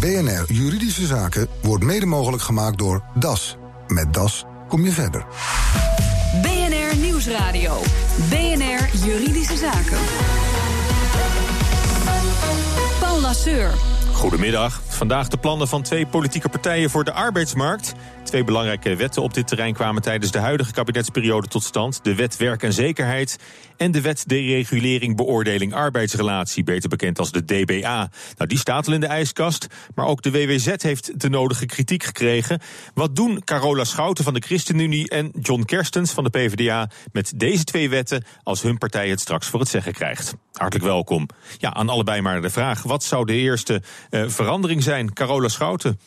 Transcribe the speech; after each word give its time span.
BNR 0.00 0.44
Juridische 0.52 1.06
Zaken 1.06 1.48
wordt 1.62 1.84
mede 1.84 2.06
mogelijk 2.06 2.42
gemaakt 2.42 2.78
door 2.78 3.02
DAS. 3.14 3.56
Met 3.86 4.14
DAS 4.14 4.44
kom 4.68 4.84
je 4.84 4.90
verder. 4.90 5.26
BNR 6.42 6.96
Nieuwsradio. 6.96 7.82
BNR 8.28 9.06
Juridische 9.06 9.56
Zaken. 9.56 9.98
Paul 13.00 13.20
Lasseur. 13.20 13.70
Goedemiddag. 14.12 14.80
Vandaag 14.98 15.28
de 15.28 15.36
plannen 15.36 15.68
van 15.68 15.82
twee 15.82 16.06
politieke 16.06 16.48
partijen 16.48 16.90
voor 16.90 17.04
de 17.04 17.12
arbeidsmarkt. 17.12 17.94
Twee 18.24 18.44
belangrijke 18.44 18.96
wetten 18.96 19.22
op 19.22 19.34
dit 19.34 19.46
terrein 19.46 19.74
kwamen 19.74 20.02
tijdens 20.02 20.30
de 20.30 20.38
huidige 20.38 20.72
kabinetsperiode 20.72 21.48
tot 21.48 21.62
stand. 21.62 22.04
De 22.04 22.14
wet 22.14 22.36
werk 22.36 22.62
en 22.62 22.72
zekerheid 22.72 23.38
en 23.76 23.90
de 23.90 24.00
wet 24.00 24.24
deregulering 24.26 25.16
beoordeling 25.16 25.74
arbeidsrelatie, 25.74 26.64
beter 26.64 26.88
bekend 26.88 27.18
als 27.18 27.32
de 27.32 27.44
DBA. 27.44 28.10
Nou, 28.36 28.48
die 28.48 28.58
staat 28.58 28.86
al 28.86 28.92
in 28.92 29.00
de 29.00 29.06
ijskast, 29.06 29.66
maar 29.94 30.06
ook 30.06 30.22
de 30.22 30.30
WWZ 30.30 30.74
heeft 30.76 31.20
de 31.20 31.28
nodige 31.28 31.66
kritiek 31.66 32.02
gekregen. 32.02 32.60
Wat 32.94 33.16
doen 33.16 33.44
Carola 33.44 33.84
Schouten 33.84 34.24
van 34.24 34.34
de 34.34 34.42
ChristenUnie 34.46 35.10
en 35.10 35.32
John 35.40 35.62
Kerstens 35.62 36.10
van 36.10 36.24
de 36.24 36.30
PvdA 36.30 36.90
met 37.12 37.32
deze 37.36 37.64
twee 37.64 37.88
wetten 37.88 38.24
als 38.42 38.62
hun 38.62 38.78
partij 38.78 39.08
het 39.08 39.20
straks 39.20 39.46
voor 39.46 39.60
het 39.60 39.68
zeggen 39.68 39.92
krijgt? 39.92 40.34
Hartelijk 40.52 40.88
welkom. 40.88 41.28
Ja, 41.58 41.74
aan 41.74 41.88
allebei 41.88 42.20
maar 42.20 42.42
de 42.42 42.50
vraag: 42.50 42.82
wat 42.82 43.04
zou 43.04 43.24
de 43.24 43.34
eerste 43.34 43.82
uh, 44.10 44.28
verandering 44.28 44.82
zijn? 44.82 44.87
Carola 45.14 45.48
Schouten. 45.48 45.98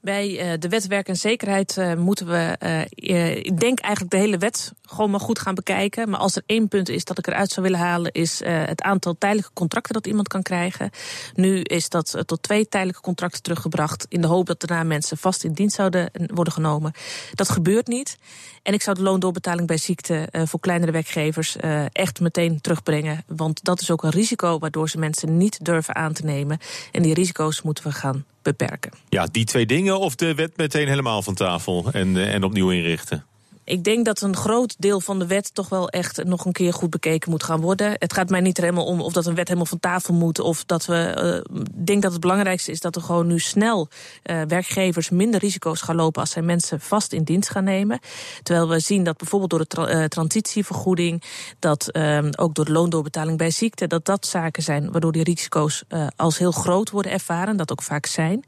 Bij 0.00 0.52
uh, 0.52 0.58
de 0.58 0.68
wet 0.68 0.86
werk 0.86 1.08
en 1.08 1.16
zekerheid 1.16 1.76
uh, 1.76 1.94
moeten 1.94 2.26
we, 2.26 2.56
uh, 2.96 3.36
ik 3.36 3.60
denk 3.60 3.78
eigenlijk 3.78 4.12
de 4.12 4.18
hele 4.18 4.38
wet 4.38 4.72
gewoon 4.82 5.10
maar 5.10 5.20
goed 5.20 5.38
gaan 5.38 5.54
bekijken. 5.54 6.10
Maar 6.10 6.20
als 6.20 6.36
er 6.36 6.42
één 6.46 6.68
punt 6.68 6.88
is 6.88 7.04
dat 7.04 7.18
ik 7.18 7.26
eruit 7.26 7.50
zou 7.50 7.66
willen 7.66 7.80
halen, 7.86 8.12
is 8.12 8.40
het 8.44 8.82
aantal 8.82 9.16
tijdelijke 9.18 9.52
contracten 9.52 9.94
dat 9.94 10.06
iemand 10.06 10.28
kan 10.28 10.42
krijgen. 10.42 10.90
Nu 11.34 11.60
is 11.60 11.88
dat 11.88 12.22
tot 12.26 12.42
twee 12.42 12.68
tijdelijke 12.68 13.00
contracten 13.02 13.42
teruggebracht. 13.42 14.06
In 14.08 14.20
de 14.20 14.26
hoop 14.26 14.46
dat 14.46 14.60
daarna 14.60 14.82
mensen 14.82 15.16
vast 15.16 15.44
in 15.44 15.52
dienst 15.52 15.76
zouden 15.76 16.10
worden 16.34 16.52
genomen. 16.52 16.92
Dat 17.34 17.48
gebeurt 17.48 17.86
niet. 17.86 18.18
En 18.62 18.72
ik 18.72 18.82
zou 18.82 18.96
de 18.96 19.02
loondoorbetaling 19.02 19.66
bij 19.66 19.76
ziekte 19.76 20.28
voor 20.32 20.60
kleinere 20.60 20.92
werkgevers 20.92 21.56
echt 21.92 22.20
meteen 22.20 22.60
terugbrengen. 22.60 23.24
Want 23.26 23.64
dat 23.64 23.80
is 23.80 23.90
ook 23.90 24.02
een 24.02 24.10
risico 24.10 24.58
waardoor 24.58 24.88
ze 24.88 24.98
mensen 24.98 25.36
niet 25.36 25.64
durven 25.64 25.94
aan 25.94 26.12
te 26.12 26.24
nemen. 26.24 26.58
En 26.92 27.02
die 27.02 27.14
risico's 27.14 27.62
moeten 27.62 27.84
we 27.84 27.92
gaan 27.92 28.24
beperken. 28.56 28.92
Ja, 29.08 29.26
die 29.26 29.44
twee 29.44 29.66
dingen 29.66 29.98
of 29.98 30.14
de 30.14 30.34
wet 30.34 30.56
meteen 30.56 30.88
helemaal 30.88 31.22
van 31.22 31.34
tafel 31.34 31.88
en, 31.92 32.16
en 32.16 32.44
opnieuw 32.44 32.70
inrichten? 32.70 33.24
Ik 33.68 33.84
denk 33.84 34.04
dat 34.04 34.20
een 34.20 34.36
groot 34.36 34.74
deel 34.78 35.00
van 35.00 35.18
de 35.18 35.26
wet 35.26 35.54
toch 35.54 35.68
wel 35.68 35.88
echt 35.88 36.24
nog 36.24 36.44
een 36.44 36.52
keer 36.52 36.72
goed 36.72 36.90
bekeken 36.90 37.30
moet 37.30 37.42
gaan 37.42 37.60
worden. 37.60 37.94
Het 37.98 38.12
gaat 38.12 38.28
mij 38.28 38.40
niet 38.40 38.56
helemaal 38.56 38.84
om 38.84 39.00
of 39.00 39.12
dat 39.12 39.26
een 39.26 39.34
wet 39.34 39.46
helemaal 39.46 39.66
van 39.66 39.80
tafel 39.80 40.14
moet. 40.14 40.38
Of 40.40 40.64
dat 40.64 40.86
we. 40.86 41.42
Uh, 41.50 41.58
denk 41.84 42.02
dat 42.02 42.12
het 42.12 42.20
belangrijkste 42.20 42.70
is 42.70 42.80
dat 42.80 42.96
er 42.96 43.02
gewoon 43.02 43.26
nu 43.26 43.38
snel 43.38 43.88
uh, 44.24 44.42
werkgevers 44.42 45.10
minder 45.10 45.40
risico's 45.40 45.80
gaan 45.80 45.96
lopen 45.96 46.20
als 46.20 46.30
zij 46.30 46.42
mensen 46.42 46.80
vast 46.80 47.12
in 47.12 47.22
dienst 47.22 47.50
gaan 47.50 47.64
nemen. 47.64 48.00
Terwijl 48.42 48.68
we 48.68 48.80
zien 48.80 49.04
dat 49.04 49.16
bijvoorbeeld 49.16 49.50
door 49.50 49.58
de 49.58 49.66
tra 49.66 49.94
uh, 49.94 50.04
transitievergoeding, 50.04 51.22
dat 51.58 51.94
ook 52.38 52.54
door 52.54 52.64
de 52.64 52.72
loondoorbetaling 52.72 53.38
bij 53.38 53.50
ziekte, 53.50 53.86
dat 53.86 54.04
dat 54.04 54.26
zaken 54.26 54.62
zijn 54.62 54.90
waardoor 54.90 55.12
die 55.12 55.24
risico's 55.24 55.84
als 56.16 56.38
heel 56.38 56.52
groot 56.52 56.90
worden 56.90 57.12
ervaren. 57.12 57.56
Dat 57.56 57.72
ook 57.72 57.82
vaak 57.82 58.06
zijn. 58.06 58.44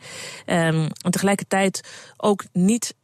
Um, 0.46 0.88
en 1.04 1.10
tegelijkertijd 1.10 1.80
ook 2.16 2.44
niet 2.52 2.94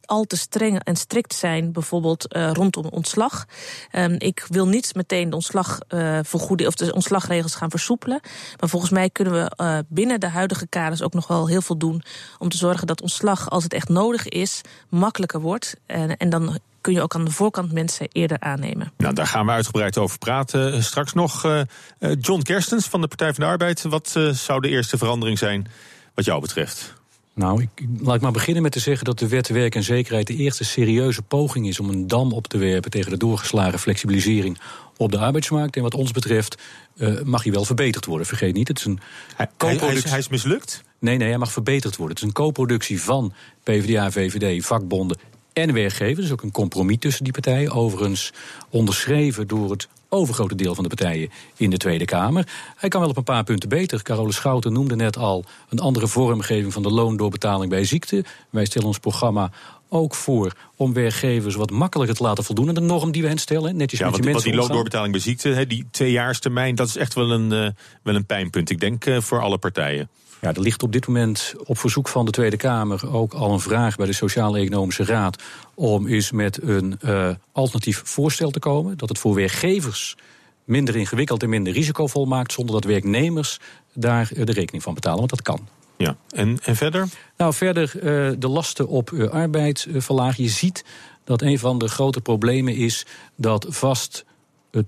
al 0.00 0.24
te 0.24 0.36
streng 0.36 0.84
en 0.84 0.96
strikt 0.96 1.34
zijn 1.34 1.63
bijvoorbeeld 1.72 2.36
uh, 2.36 2.50
rondom 2.52 2.84
ontslag. 2.84 3.44
Um, 3.92 4.14
ik 4.18 4.46
wil 4.48 4.68
niet 4.68 4.94
meteen 4.94 5.30
de 5.30 5.34
ontslagvergoeding 5.34 6.60
uh, 6.60 6.66
of 6.66 6.74
de 6.74 6.94
ontslagregels 6.94 7.54
gaan 7.54 7.70
versoepelen. 7.70 8.20
Maar 8.60 8.68
volgens 8.68 8.90
mij 8.90 9.10
kunnen 9.10 9.32
we 9.32 9.52
uh, 9.56 9.78
binnen 9.88 10.20
de 10.20 10.28
huidige 10.28 10.66
kaders 10.66 11.02
ook 11.02 11.14
nog 11.14 11.26
wel 11.26 11.48
heel 11.48 11.62
veel 11.62 11.78
doen 11.78 12.02
om 12.38 12.48
te 12.48 12.56
zorgen 12.56 12.86
dat 12.86 13.02
ontslag, 13.02 13.50
als 13.50 13.62
het 13.62 13.72
echt 13.72 13.88
nodig 13.88 14.28
is, 14.28 14.60
makkelijker 14.88 15.40
wordt. 15.40 15.76
En, 15.86 16.16
en 16.16 16.30
dan 16.30 16.58
kun 16.80 16.92
je 16.92 17.02
ook 17.02 17.14
aan 17.14 17.24
de 17.24 17.30
voorkant 17.30 17.72
mensen 17.72 18.08
eerder 18.12 18.40
aannemen. 18.40 18.92
Nou, 18.96 19.14
daar 19.14 19.26
gaan 19.26 19.46
we 19.46 19.52
uitgebreid 19.52 19.98
over 19.98 20.18
praten. 20.18 20.82
Straks 20.82 21.12
nog 21.12 21.64
John 22.20 22.42
Kerstens 22.42 22.86
van 22.86 23.00
de 23.00 23.08
Partij 23.08 23.34
van 23.34 23.44
de 23.44 23.50
Arbeid. 23.50 23.82
Wat 23.82 24.16
zou 24.32 24.60
de 24.60 24.68
eerste 24.68 24.98
verandering 24.98 25.38
zijn 25.38 25.68
wat 26.14 26.24
jou 26.24 26.40
betreft? 26.40 26.94
Nou, 27.34 27.62
ik, 27.62 27.86
laat 28.00 28.14
ik 28.14 28.20
maar 28.20 28.32
beginnen 28.32 28.62
met 28.62 28.72
te 28.72 28.78
zeggen 28.78 29.04
dat 29.04 29.18
de 29.18 29.28
wet 29.28 29.48
werk 29.48 29.74
en 29.74 29.82
zekerheid 29.82 30.26
de 30.26 30.36
eerste 30.36 30.64
serieuze 30.64 31.22
poging 31.22 31.68
is 31.68 31.80
om 31.80 31.88
een 31.88 32.06
dam 32.06 32.32
op 32.32 32.46
te 32.46 32.58
werpen 32.58 32.90
tegen 32.90 33.10
de 33.10 33.16
doorgeslagen 33.16 33.78
flexibilisering 33.78 34.58
op 34.96 35.10
de 35.10 35.18
arbeidsmarkt. 35.18 35.76
En 35.76 35.82
wat 35.82 35.94
ons 35.94 36.10
betreft 36.10 36.62
uh, 36.96 37.20
mag 37.20 37.42
hij 37.42 37.52
wel 37.52 37.64
verbeterd 37.64 38.04
worden. 38.06 38.26
Vergeet 38.26 38.54
niet, 38.54 38.68
het 38.68 38.78
is 38.78 38.84
een 38.84 39.00
hij, 39.36 39.48
hij, 39.56 39.94
is, 39.94 40.04
hij 40.04 40.18
is 40.18 40.28
mislukt? 40.28 40.84
Nee, 40.98 41.16
nee, 41.16 41.28
hij 41.28 41.38
mag 41.38 41.52
verbeterd 41.52 41.96
worden. 41.96 42.14
Het 42.14 42.24
is 42.24 42.30
een 42.30 42.42
co-productie 42.44 43.00
van 43.00 43.32
PvdA, 43.62 44.10
VVD, 44.10 44.64
vakbonden 44.64 45.18
en 45.52 45.72
werkgevers. 45.72 46.20
Dus 46.20 46.32
ook 46.32 46.42
een 46.42 46.50
compromis 46.50 46.98
tussen 46.98 47.24
die 47.24 47.32
partijen. 47.32 47.70
Overigens 47.70 48.32
onderschreven 48.70 49.46
door 49.46 49.70
het 49.70 49.88
overgrote 50.14 50.54
deel 50.54 50.74
van 50.74 50.82
de 50.82 50.94
partijen 50.94 51.30
in 51.56 51.70
de 51.70 51.76
Tweede 51.76 52.04
Kamer. 52.04 52.48
Hij 52.76 52.88
kan 52.88 53.00
wel 53.00 53.10
op 53.10 53.16
een 53.16 53.24
paar 53.24 53.44
punten 53.44 53.68
beter. 53.68 54.02
Carole 54.02 54.32
Schouten 54.32 54.72
noemde 54.72 54.96
net 54.96 55.16
al 55.16 55.44
een 55.68 55.78
andere 55.78 56.06
vormgeving 56.06 56.72
van 56.72 56.82
de 56.82 56.90
loondoorbetaling 56.90 57.70
bij 57.70 57.84
ziekte. 57.84 58.24
Wij 58.50 58.64
stellen 58.64 58.88
ons 58.88 58.98
programma 58.98 59.50
ook 59.88 60.14
voor 60.14 60.52
om 60.76 60.92
werkgevers 60.92 61.54
wat 61.54 61.70
makkelijker 61.70 62.16
te 62.16 62.22
laten 62.22 62.44
voldoen 62.44 62.68
aan 62.68 62.74
de 62.74 62.80
norm 62.80 63.10
die 63.10 63.22
we 63.22 63.28
hen 63.28 63.38
stellen. 63.38 63.76
Netjes 63.76 63.98
ja, 63.98 64.04
met 64.10 64.14
want, 64.14 64.30
want 64.30 64.44
die 64.44 64.54
loondoorbetaling 64.54 65.12
bij 65.12 65.20
ziekte, 65.20 65.66
die 65.66 65.86
tweejaarstermijn, 65.90 66.74
dat 66.74 66.88
is 66.88 66.96
echt 66.96 67.14
wel 67.14 67.30
een, 67.30 67.52
uh, 67.52 67.68
wel 68.02 68.14
een 68.14 68.26
pijnpunt. 68.26 68.70
Ik 68.70 68.80
denk 68.80 69.06
uh, 69.06 69.20
voor 69.20 69.40
alle 69.40 69.58
partijen. 69.58 70.08
Ja, 70.44 70.54
er 70.54 70.60
ligt 70.60 70.82
op 70.82 70.92
dit 70.92 71.06
moment 71.06 71.54
op 71.64 71.78
verzoek 71.78 72.08
van 72.08 72.24
de 72.24 72.30
Tweede 72.30 72.56
Kamer 72.56 73.12
ook 73.12 73.32
al 73.32 73.52
een 73.52 73.60
vraag 73.60 73.96
bij 73.96 74.06
de 74.06 74.12
Sociaal-Economische 74.12 75.04
Raad 75.04 75.42
om 75.74 76.06
eens 76.06 76.30
met 76.30 76.62
een 76.62 76.98
uh, 77.04 77.30
alternatief 77.52 78.02
voorstel 78.04 78.50
te 78.50 78.58
komen. 78.58 78.96
Dat 78.98 79.08
het 79.08 79.18
voor 79.18 79.34
werkgevers 79.34 80.16
minder 80.64 80.96
ingewikkeld 80.96 81.42
en 81.42 81.48
minder 81.48 81.72
risicovol 81.72 82.24
maakt, 82.24 82.52
zonder 82.52 82.74
dat 82.74 82.84
werknemers 82.84 83.58
daar 83.94 84.30
de 84.32 84.52
rekening 84.52 84.82
van 84.82 84.94
betalen. 84.94 85.18
Want 85.18 85.30
dat 85.30 85.42
kan. 85.42 85.68
Ja, 85.96 86.16
en, 86.28 86.58
en 86.62 86.76
verder? 86.76 87.08
Nou, 87.36 87.54
verder 87.54 87.92
uh, 87.96 88.02
de 88.38 88.48
lasten 88.48 88.88
op 88.88 89.10
uh, 89.10 89.28
arbeid 89.28 89.86
verlagen. 89.96 90.42
Je 90.42 90.50
ziet 90.50 90.84
dat 91.24 91.42
een 91.42 91.58
van 91.58 91.78
de 91.78 91.88
grote 91.88 92.20
problemen 92.20 92.74
is 92.74 93.06
dat 93.36 93.66
vast 93.68 94.24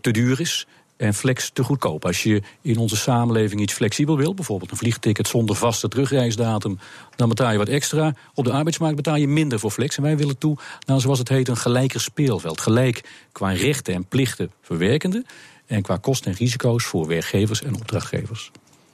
te 0.01 0.11
duur 0.11 0.41
is 0.41 0.67
en 0.97 1.15
flex 1.15 1.51
te 1.53 1.65
goedkoop. 1.65 2.05
Als 2.05 2.23
je 2.23 2.43
in 2.63 2.79
onze 2.79 2.97
samenleving 2.97 3.61
iets 3.61 3.73
flexibel 3.73 4.17
wil, 4.17 4.35
bijvoorbeeld 4.35 4.71
een 4.71 4.77
vliegticket 4.77 5.29
zonder 5.29 5.57
vaste 5.57 5.89
terugreisdatum, 5.89 6.79
dan 7.17 7.29
betaal 7.29 7.53
je 7.53 7.59
wat 7.59 7.69
extra. 7.69 8.15
Op 8.35 8.45
de 8.45 8.53
arbeidsmarkt 8.53 8.97
betaal 8.97 9.17
je 9.17 9.29
minder 9.29 9.59
voor 9.59 9.71
flex. 9.71 9.97
En 9.97 10.03
wij 10.03 10.17
willen 10.17 10.39
toe, 10.39 10.57
nou, 10.87 11.01
zoals 11.01 11.19
het 11.19 11.29
heet, 11.29 11.49
een 11.49 11.57
gelijker 11.57 12.01
speelveld. 12.01 12.61
Gelijk 12.61 13.05
qua 13.33 13.51
rechten 13.51 13.95
en 13.95 14.07
plichten 14.07 14.51
voor 14.63 14.79
werkenden 14.79 15.27
en 15.67 15.83
qua 15.83 15.97
kosten 15.97 16.31
en 16.31 16.37
risico's 16.37 16.85
voor 16.85 17.07
werkgevers 17.07 17.63
en 17.63 17.75
opdrachtgevers. 17.75 18.51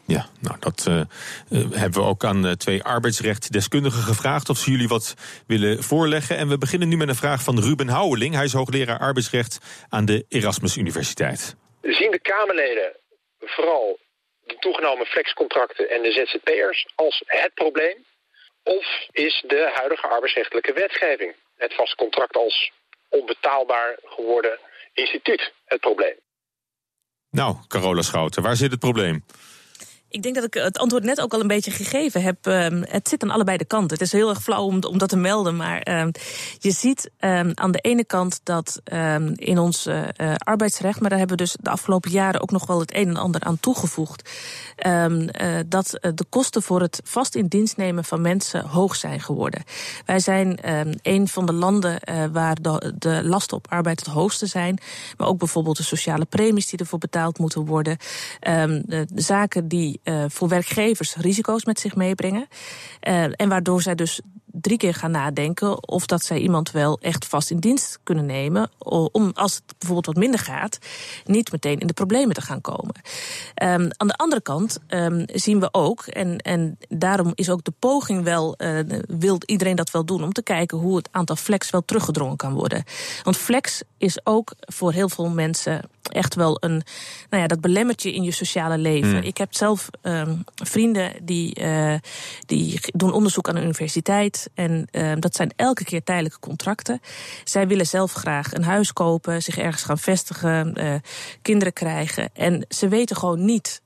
Ja, 0.07 0.27
nou 0.41 0.57
dat 0.61 0.87
uh, 0.89 1.03
hebben 1.71 2.01
we 2.01 2.07
ook 2.07 2.25
aan 2.25 2.47
uh, 2.47 2.53
twee 2.53 2.83
arbeidsrechtdeskundigen 2.83 4.03
gevraagd 4.03 4.49
of 4.49 4.59
ze 4.59 4.71
jullie 4.71 4.89
wat 4.89 5.15
willen 5.47 5.83
voorleggen. 5.83 6.37
En 6.37 6.49
we 6.49 6.59
beginnen 6.59 6.89
nu 6.89 6.97
met 6.97 7.09
een 7.09 7.15
vraag 7.15 7.43
van 7.43 7.61
Ruben 7.61 7.89
Houweling. 7.89 8.35
Hij 8.35 8.45
is 8.45 8.53
hoogleraar 8.53 8.99
arbeidsrecht 8.99 9.59
aan 9.89 10.05
de 10.05 10.25
Erasmus 10.29 10.77
Universiteit. 10.77 11.57
Zien 11.83 12.11
de 12.11 12.21
Kamerleden 12.21 12.97
vooral 13.39 13.99
de 14.45 14.57
toegenomen 14.59 15.07
flexcontracten 15.07 15.91
en 15.91 16.03
de 16.03 16.13
ZZP'ers 16.13 16.87
als 16.95 17.23
het 17.27 17.55
probleem? 17.55 18.05
Of 18.63 18.87
is 19.11 19.45
de 19.47 19.71
huidige 19.75 20.07
arbeidsrechtelijke 20.07 20.73
wetgeving, 20.73 21.35
het 21.57 21.75
vast 21.75 21.95
contract 21.95 22.37
als 22.37 22.73
onbetaalbaar 23.09 23.99
geworden 24.05 24.59
instituut, 24.93 25.53
het 25.65 25.81
probleem? 25.81 26.15
Nou, 27.31 27.57
Carola 27.69 28.03
Schouten, 28.03 28.43
waar 28.43 28.57
zit 28.57 28.71
het 28.71 28.81
probleem? 28.81 29.25
Ik 30.13 30.23
denk 30.23 30.35
dat 30.35 30.45
ik 30.45 30.55
het 30.55 30.79
antwoord 30.79 31.05
net 31.05 31.21
ook 31.21 31.33
al 31.33 31.41
een 31.41 31.47
beetje 31.47 31.71
gegeven 31.71 32.23
heb. 32.23 32.47
Um, 32.47 32.85
het 32.89 33.09
zit 33.09 33.23
aan 33.23 33.31
allebei 33.31 33.57
de 33.57 33.65
kanten. 33.65 33.91
Het 33.91 34.01
is 34.07 34.13
heel 34.13 34.29
erg 34.29 34.43
flauw 34.43 34.63
om, 34.63 34.99
dat 34.99 35.09
te 35.09 35.17
melden. 35.17 35.57
Maar 35.57 36.01
um, 36.01 36.11
je 36.59 36.71
ziet 36.71 37.11
um, 37.21 37.53
aan 37.55 37.73
de 37.73 37.79
ene 37.79 38.05
kant 38.05 38.41
dat 38.43 38.81
in 39.35 39.59
ons 39.59 39.87
uh, 39.87 40.03
arbeidsrecht, 40.39 41.01
maar 41.01 41.11
daar 41.11 41.19
hebben 41.19 41.37
we 41.37 41.43
dus 41.43 41.57
de 41.61 41.71
afgelopen 41.71 42.11
jaren 42.11 42.41
ook 42.41 42.51
nog 42.51 42.67
wel 42.67 42.81
het 42.81 42.95
een 42.95 43.09
en 43.09 43.17
ander 43.17 43.41
aan 43.41 43.61
toegevoegd. 43.61 44.31
Uh, 44.87 45.07
dat 45.67 45.91
de 45.91 46.25
kosten 46.29 46.63
voor 46.63 46.81
het 46.81 47.01
vast 47.05 47.35
in 47.35 47.47
dienst 47.47 47.77
nemen 47.77 48.05
van 48.05 48.21
mensen 48.21 48.67
hoog 48.67 48.97
zijn 48.97 49.21
geworden. 49.21 49.63
Wij 50.07 50.19
zijn 50.19 50.59
een 51.03 51.29
van 51.29 51.47
de 51.47 51.53
landen 51.53 52.01
waar 52.33 52.63
de, 52.63 52.95
de 52.99 53.21
lasten 53.25 53.57
op 53.57 53.67
arbeid 53.71 54.01
het 54.01 54.09
hoogste 54.09 54.47
zijn. 54.47 54.79
Maar 55.17 55.27
ook 55.29 55.39
bijvoorbeeld 55.39 55.77
de 55.77 55.83
sociale 55.83 56.25
premies 56.25 56.67
die 56.67 56.79
ervoor 56.79 56.99
betaald 56.99 57.39
moeten 57.39 57.65
worden. 57.65 57.97
de 58.41 59.07
zaken 59.15 59.69
die 59.69 60.01
voor 60.29 60.49
werkgevers 60.49 61.17
risico's 61.17 61.65
met 61.65 61.81
zich 61.81 61.97
meebrengen. 61.97 62.47
Uh, 63.09 63.23
en 63.23 63.49
waardoor 63.49 63.83
zij 63.83 63.95
dus 63.95 64.21
drie 64.53 64.79
keer 64.79 64.95
gaan 64.95 65.11
nadenken 65.11 65.89
of 65.89 66.07
dat 66.07 66.25
zij 66.25 66.39
iemand 66.39 66.71
wel 66.71 66.99
echt 67.01 67.27
vast 67.27 67.51
in 67.51 67.59
dienst 67.59 67.99
kunnen 68.03 68.27
nemen. 68.27 68.71
Om 69.13 69.31
als 69.35 69.55
het 69.55 69.63
bijvoorbeeld 69.79 70.07
wat 70.07 70.25
minder 70.25 70.41
gaat, 70.41 70.79
niet 71.25 71.53
meteen 71.53 71.79
in 71.79 71.87
de 71.87 71.93
problemen 71.93 72.35
te 72.35 72.41
gaan 72.41 72.61
komen. 72.61 72.95
Um, 73.63 73.91
aan 73.97 74.09
de 74.09 74.17
andere 74.17 74.43
kant 74.43 74.79
um, 74.89 75.25
zien 75.27 75.61
we 75.61 75.69
ook, 75.73 76.03
en, 76.03 76.39
en 76.39 76.79
daarom 76.89 77.33
is 77.35 77.51
ook 77.51 77.65
de 77.65 77.73
poging 77.79 78.25
wel, 78.25 78.55
uh, 78.59 78.79
wil 79.07 79.39
iedereen 79.47 79.77
dat 79.77 79.91
wel 79.91 80.05
doen, 80.05 80.23
om 80.23 80.33
te 80.33 80.43
kijken 80.43 80.79
hoe 80.79 80.97
het 80.97 81.09
aantal 81.11 81.37
flex 81.37 81.71
wel 81.71 81.85
teruggedrongen 81.85 82.37
kan 82.37 82.53
worden. 82.53 82.85
Want 83.23 83.37
flex 83.37 83.83
is 83.99 84.27
ook 84.27 84.53
voor 84.59 84.93
heel 84.93 85.09
veel 85.09 85.29
mensen 85.29 85.89
echt 86.03 86.35
wel 86.35 86.57
een, 86.61 86.83
nou 87.31 87.43
ja, 87.43 87.47
dat 87.47 87.61
belemmertje 87.61 88.15
in 88.15 88.23
je 88.23 88.31
sociale 88.31 88.79
leven. 88.79 89.11
Hmm. 89.11 89.23
Ik 89.23 89.37
heb 89.37 89.55
zelf 89.55 89.89
um, 90.03 90.45
vrienden 90.55 91.13
die, 91.23 91.61
uh, 91.61 91.95
die 92.47 92.81
doen 92.83 93.13
onderzoek 93.13 93.49
aan 93.49 93.55
de 93.55 93.63
universiteit. 93.63 94.42
En 94.55 94.89
uh, 94.93 95.13
dat 95.19 95.35
zijn 95.35 95.53
elke 95.57 95.85
keer 95.85 96.03
tijdelijke 96.03 96.39
contracten. 96.39 97.01
Zij 97.45 97.67
willen 97.67 97.87
zelf 97.87 98.13
graag 98.13 98.53
een 98.53 98.65
huis 98.65 98.93
kopen, 98.93 99.43
zich 99.43 99.59
ergens 99.59 99.83
gaan 99.83 99.99
vestigen, 99.99 100.81
uh, 100.81 100.95
kinderen 101.43 101.73
krijgen. 101.73 102.31
En 102.35 102.67
ze 102.69 102.89
weten 102.89 103.17
gewoon 103.17 103.45
niet 103.45 103.81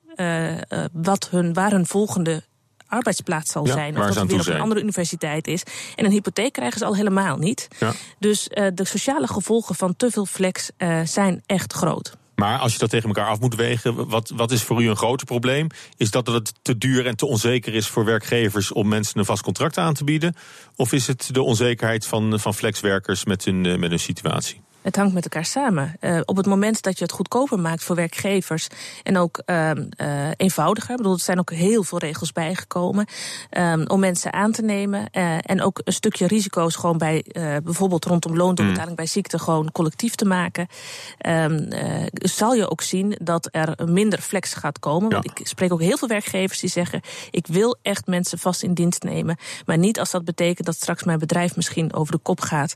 wat 0.93 1.29
hun, 1.31 1.53
waar 1.53 1.70
hun 1.70 1.87
volgende 1.87 2.43
arbeidsplaats 2.87 3.53
zal 3.53 3.67
zijn. 3.67 3.99
Of 3.99 4.06
dat 4.06 4.14
het 4.14 4.31
weer 4.31 4.41
op 4.41 4.47
een 4.47 4.61
andere 4.61 4.81
universiteit 4.81 5.47
is. 5.47 5.62
En 5.94 6.05
een 6.05 6.11
hypotheek 6.11 6.53
krijgen 6.53 6.79
ze 6.79 6.85
al 6.85 6.97
helemaal 6.97 7.37
niet. 7.37 7.69
Ja. 7.79 7.93
Dus 8.19 8.49
de 8.75 8.85
sociale 8.85 9.26
gevolgen 9.26 9.75
van 9.75 9.97
te 9.97 10.11
veel 10.11 10.26
flex 10.26 10.70
zijn 11.05 11.43
echt 11.47 11.73
groot. 11.73 12.17
Maar 12.37 12.59
als 12.59 12.73
je 12.73 12.79
dat 12.79 12.91
tegen 12.91 13.09
elkaar 13.09 13.29
af 13.29 13.41
moet 13.41 13.55
wegen, 13.55 14.09
wat, 14.09 14.33
wat 14.35 14.50
is 14.50 14.62
voor 14.62 14.83
u 14.83 14.88
een 14.88 14.97
groter 14.97 15.27
probleem? 15.27 15.67
Is 15.97 16.11
dat 16.11 16.27
het 16.27 16.53
te 16.62 16.79
duur 16.79 17.06
en 17.06 17.17
te 17.17 17.27
onzeker 17.27 17.75
is 17.75 17.87
voor 17.87 18.05
werkgevers 18.05 18.73
om 18.73 18.88
mensen 18.88 19.19
een 19.19 19.25
vast 19.25 19.43
contract 19.43 19.79
aan 19.79 19.94
te 19.94 20.05
bieden? 20.05 20.35
Of 20.77 20.93
is 20.93 21.06
het 21.06 21.29
de 21.33 21.43
onzekerheid 21.43 22.06
van, 22.06 22.41
van 22.41 22.55
flexwerkers 22.55 23.25
met 23.25 23.44
hun, 23.44 23.67
eh, 23.67 23.77
met 23.79 23.91
hun 23.91 23.99
situatie? 23.99 24.65
Het 24.87 24.97
hangt 24.97 25.15
met 25.15 25.25
elkaar 25.25 25.44
samen. 25.44 25.97
Uh, 26.00 26.21
op 26.25 26.37
het 26.37 26.47
moment 26.47 26.83
dat 26.83 26.99
je 26.99 27.05
het 27.05 27.12
goedkoper 27.12 27.59
maakt 27.59 27.85
voor 27.85 27.97
werkgevers 27.97 28.67
en 29.03 29.17
ook 29.17 29.43
uh, 29.47 29.71
uh, 29.71 30.31
eenvoudiger, 30.37 30.91
ik 30.91 30.97
bedoel, 30.97 31.12
er 31.12 31.21
zijn 31.21 31.38
ook 31.38 31.50
heel 31.50 31.83
veel 31.83 31.99
regels 31.99 32.33
bijgekomen 32.33 33.06
um, 33.50 33.88
om 33.88 34.00
mensen 34.00 34.33
aan 34.33 34.53
te 34.53 34.62
nemen 34.62 35.11
en 35.41 35.62
ook 35.62 35.81
een 35.85 35.93
stukje 35.93 36.27
risico's 36.27 36.77
gewoon 36.77 36.99
bij 36.99 37.25
bijvoorbeeld 37.65 38.05
rondom 38.05 38.37
loondoorbetaling 38.37 38.91
mm. 38.91 38.97
bij 38.97 39.06
ziekte 39.06 39.38
gewoon 39.38 39.73
collectief 39.73 40.15
te 40.15 40.25
maken, 40.25 40.67
um, 41.27 41.69
zal 42.12 42.55
je 42.55 42.71
ook 42.71 42.83
zien 42.83 43.19
dat 43.23 43.49
er 43.50 43.88
minder 43.88 44.21
flex 44.21 44.55
gaat 44.55 44.79
komen. 44.79 45.11
Want 45.11 45.25
ik 45.25 45.47
spreek 45.47 45.73
ook 45.73 45.81
heel 45.81 45.97
veel 45.97 46.09
werkgevers 46.09 46.61
die 46.61 46.71
zeggen: 46.71 47.00
ik 47.31 47.47
wil 47.47 47.77
echt 47.83 48.06
mensen 48.06 48.38
vast 48.38 48.62
in 48.62 48.75
dienst 48.75 49.03
nemen, 49.03 49.37
maar 49.65 49.79
niet 49.79 49.99
als 49.99 50.11
dat 50.11 50.25
betekent 50.25 50.67
dat 50.67 50.75
straks 50.75 51.05
mijn 51.05 51.19
bedrijf 51.19 51.56
misschien 51.56 51.94
over 51.94 52.12
de 52.12 52.21
kop 52.23 52.41
gaat, 52.41 52.75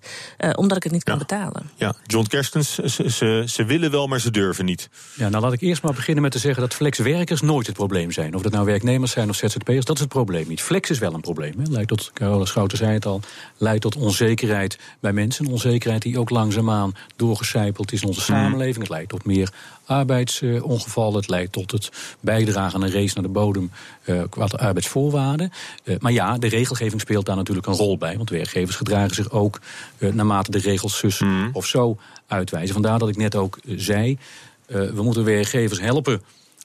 omdat 0.55 0.77
ik 0.77 0.83
het 0.83 0.93
niet 0.93 1.05
kan 1.05 1.19
betalen. 1.19 1.71
Ja. 1.77 1.95
John 2.07 2.27
Kerstens, 2.27 2.75
ze, 2.75 3.11
ze, 3.11 3.45
ze, 3.47 3.65
willen 3.65 3.91
wel, 3.91 4.07
maar 4.07 4.21
ze 4.21 4.31
durven 4.31 4.65
niet. 4.65 4.89
Ja, 5.15 5.29
nou 5.29 5.43
laat 5.43 5.53
ik 5.53 5.61
eerst 5.61 5.83
maar 5.83 5.93
beginnen 5.93 6.23
met 6.23 6.33
te 6.33 6.39
zeggen 6.39 6.61
dat 6.61 6.75
flexwerkers 6.75 7.41
nooit 7.41 7.67
het 7.67 7.77
probleem 7.77 8.13
zijn. 8.13 8.35
Of 8.35 8.43
dat 8.43 8.53
nou 8.53 8.65
werknemers 8.65 9.13
zijn 9.13 9.29
of 9.29 9.37
ZZP'ers, 9.37 9.85
dat 9.85 9.97
is 9.97 10.03
het 10.03 10.09
probleem 10.09 10.49
niet. 10.49 10.61
Flex 10.63 10.91
is 10.91 10.99
wel 10.99 11.15
een 11.15 11.21
probleem. 11.21 11.55
Hè. 11.59 11.71
Leidt 11.71 11.89
tot, 11.89 12.11
Carola 12.15 12.45
Schouten 12.45 12.79
zei 12.79 12.93
het 12.93 13.07
al, 13.07 13.21
leidt 13.57 13.83
tot 13.83 13.97
onzekerheid 13.97 14.79
bij 15.01 15.13
mensen. 15.13 15.47
onzekerheid 15.47 16.03
die 16.03 16.19
ook 16.19 16.31
langzaamaan 16.31 16.95
doorgecijpeld 17.17 17.93
is 17.93 18.03
in 18.03 18.09
onze 18.09 18.33
hmm. 18.33 18.41
samenleving. 18.41 18.79
Het 18.79 18.89
leidt 18.89 19.09
tot 19.09 19.25
meer 19.25 19.53
arbeidsongevallen. 19.91 21.17
Het 21.17 21.29
leidt 21.29 21.53
tot 21.53 21.71
het 21.71 21.91
bijdragen 22.21 22.75
aan 22.75 22.83
een 22.83 22.93
race 22.93 23.15
naar 23.15 23.23
de 23.23 23.29
bodem 23.31 23.71
uh, 24.05 24.23
qua 24.29 24.45
arbeidsvoorwaarden. 24.45 25.53
Uh, 25.85 25.97
maar 25.99 26.13
ja, 26.13 26.39
de 26.39 26.49
regelgeving 26.49 27.01
speelt 27.01 27.27
daar 27.27 27.37
natuurlijk 27.37 27.67
een 27.67 27.75
rol 27.75 27.99
bij. 27.99 28.17
Want 28.17 28.31
werkgevers 28.31 28.77
gedragen 28.77 29.15
zich 29.15 29.31
ook 29.31 29.61
uh, 29.99 30.13
naarmate 30.13 30.51
de 30.51 30.59
regels 30.59 30.99
zus 30.99 31.21
mm. 31.21 31.51
of 31.53 31.67
zo 31.67 31.99
uitwijzen. 32.27 32.73
Vandaar 32.73 32.99
dat 32.99 33.09
ik 33.09 33.17
net 33.17 33.35
ook 33.35 33.59
zei, 33.77 34.19
we 34.67 35.03
moeten 35.03 35.25
werkgevers 35.25 35.81
helpen 35.81 36.23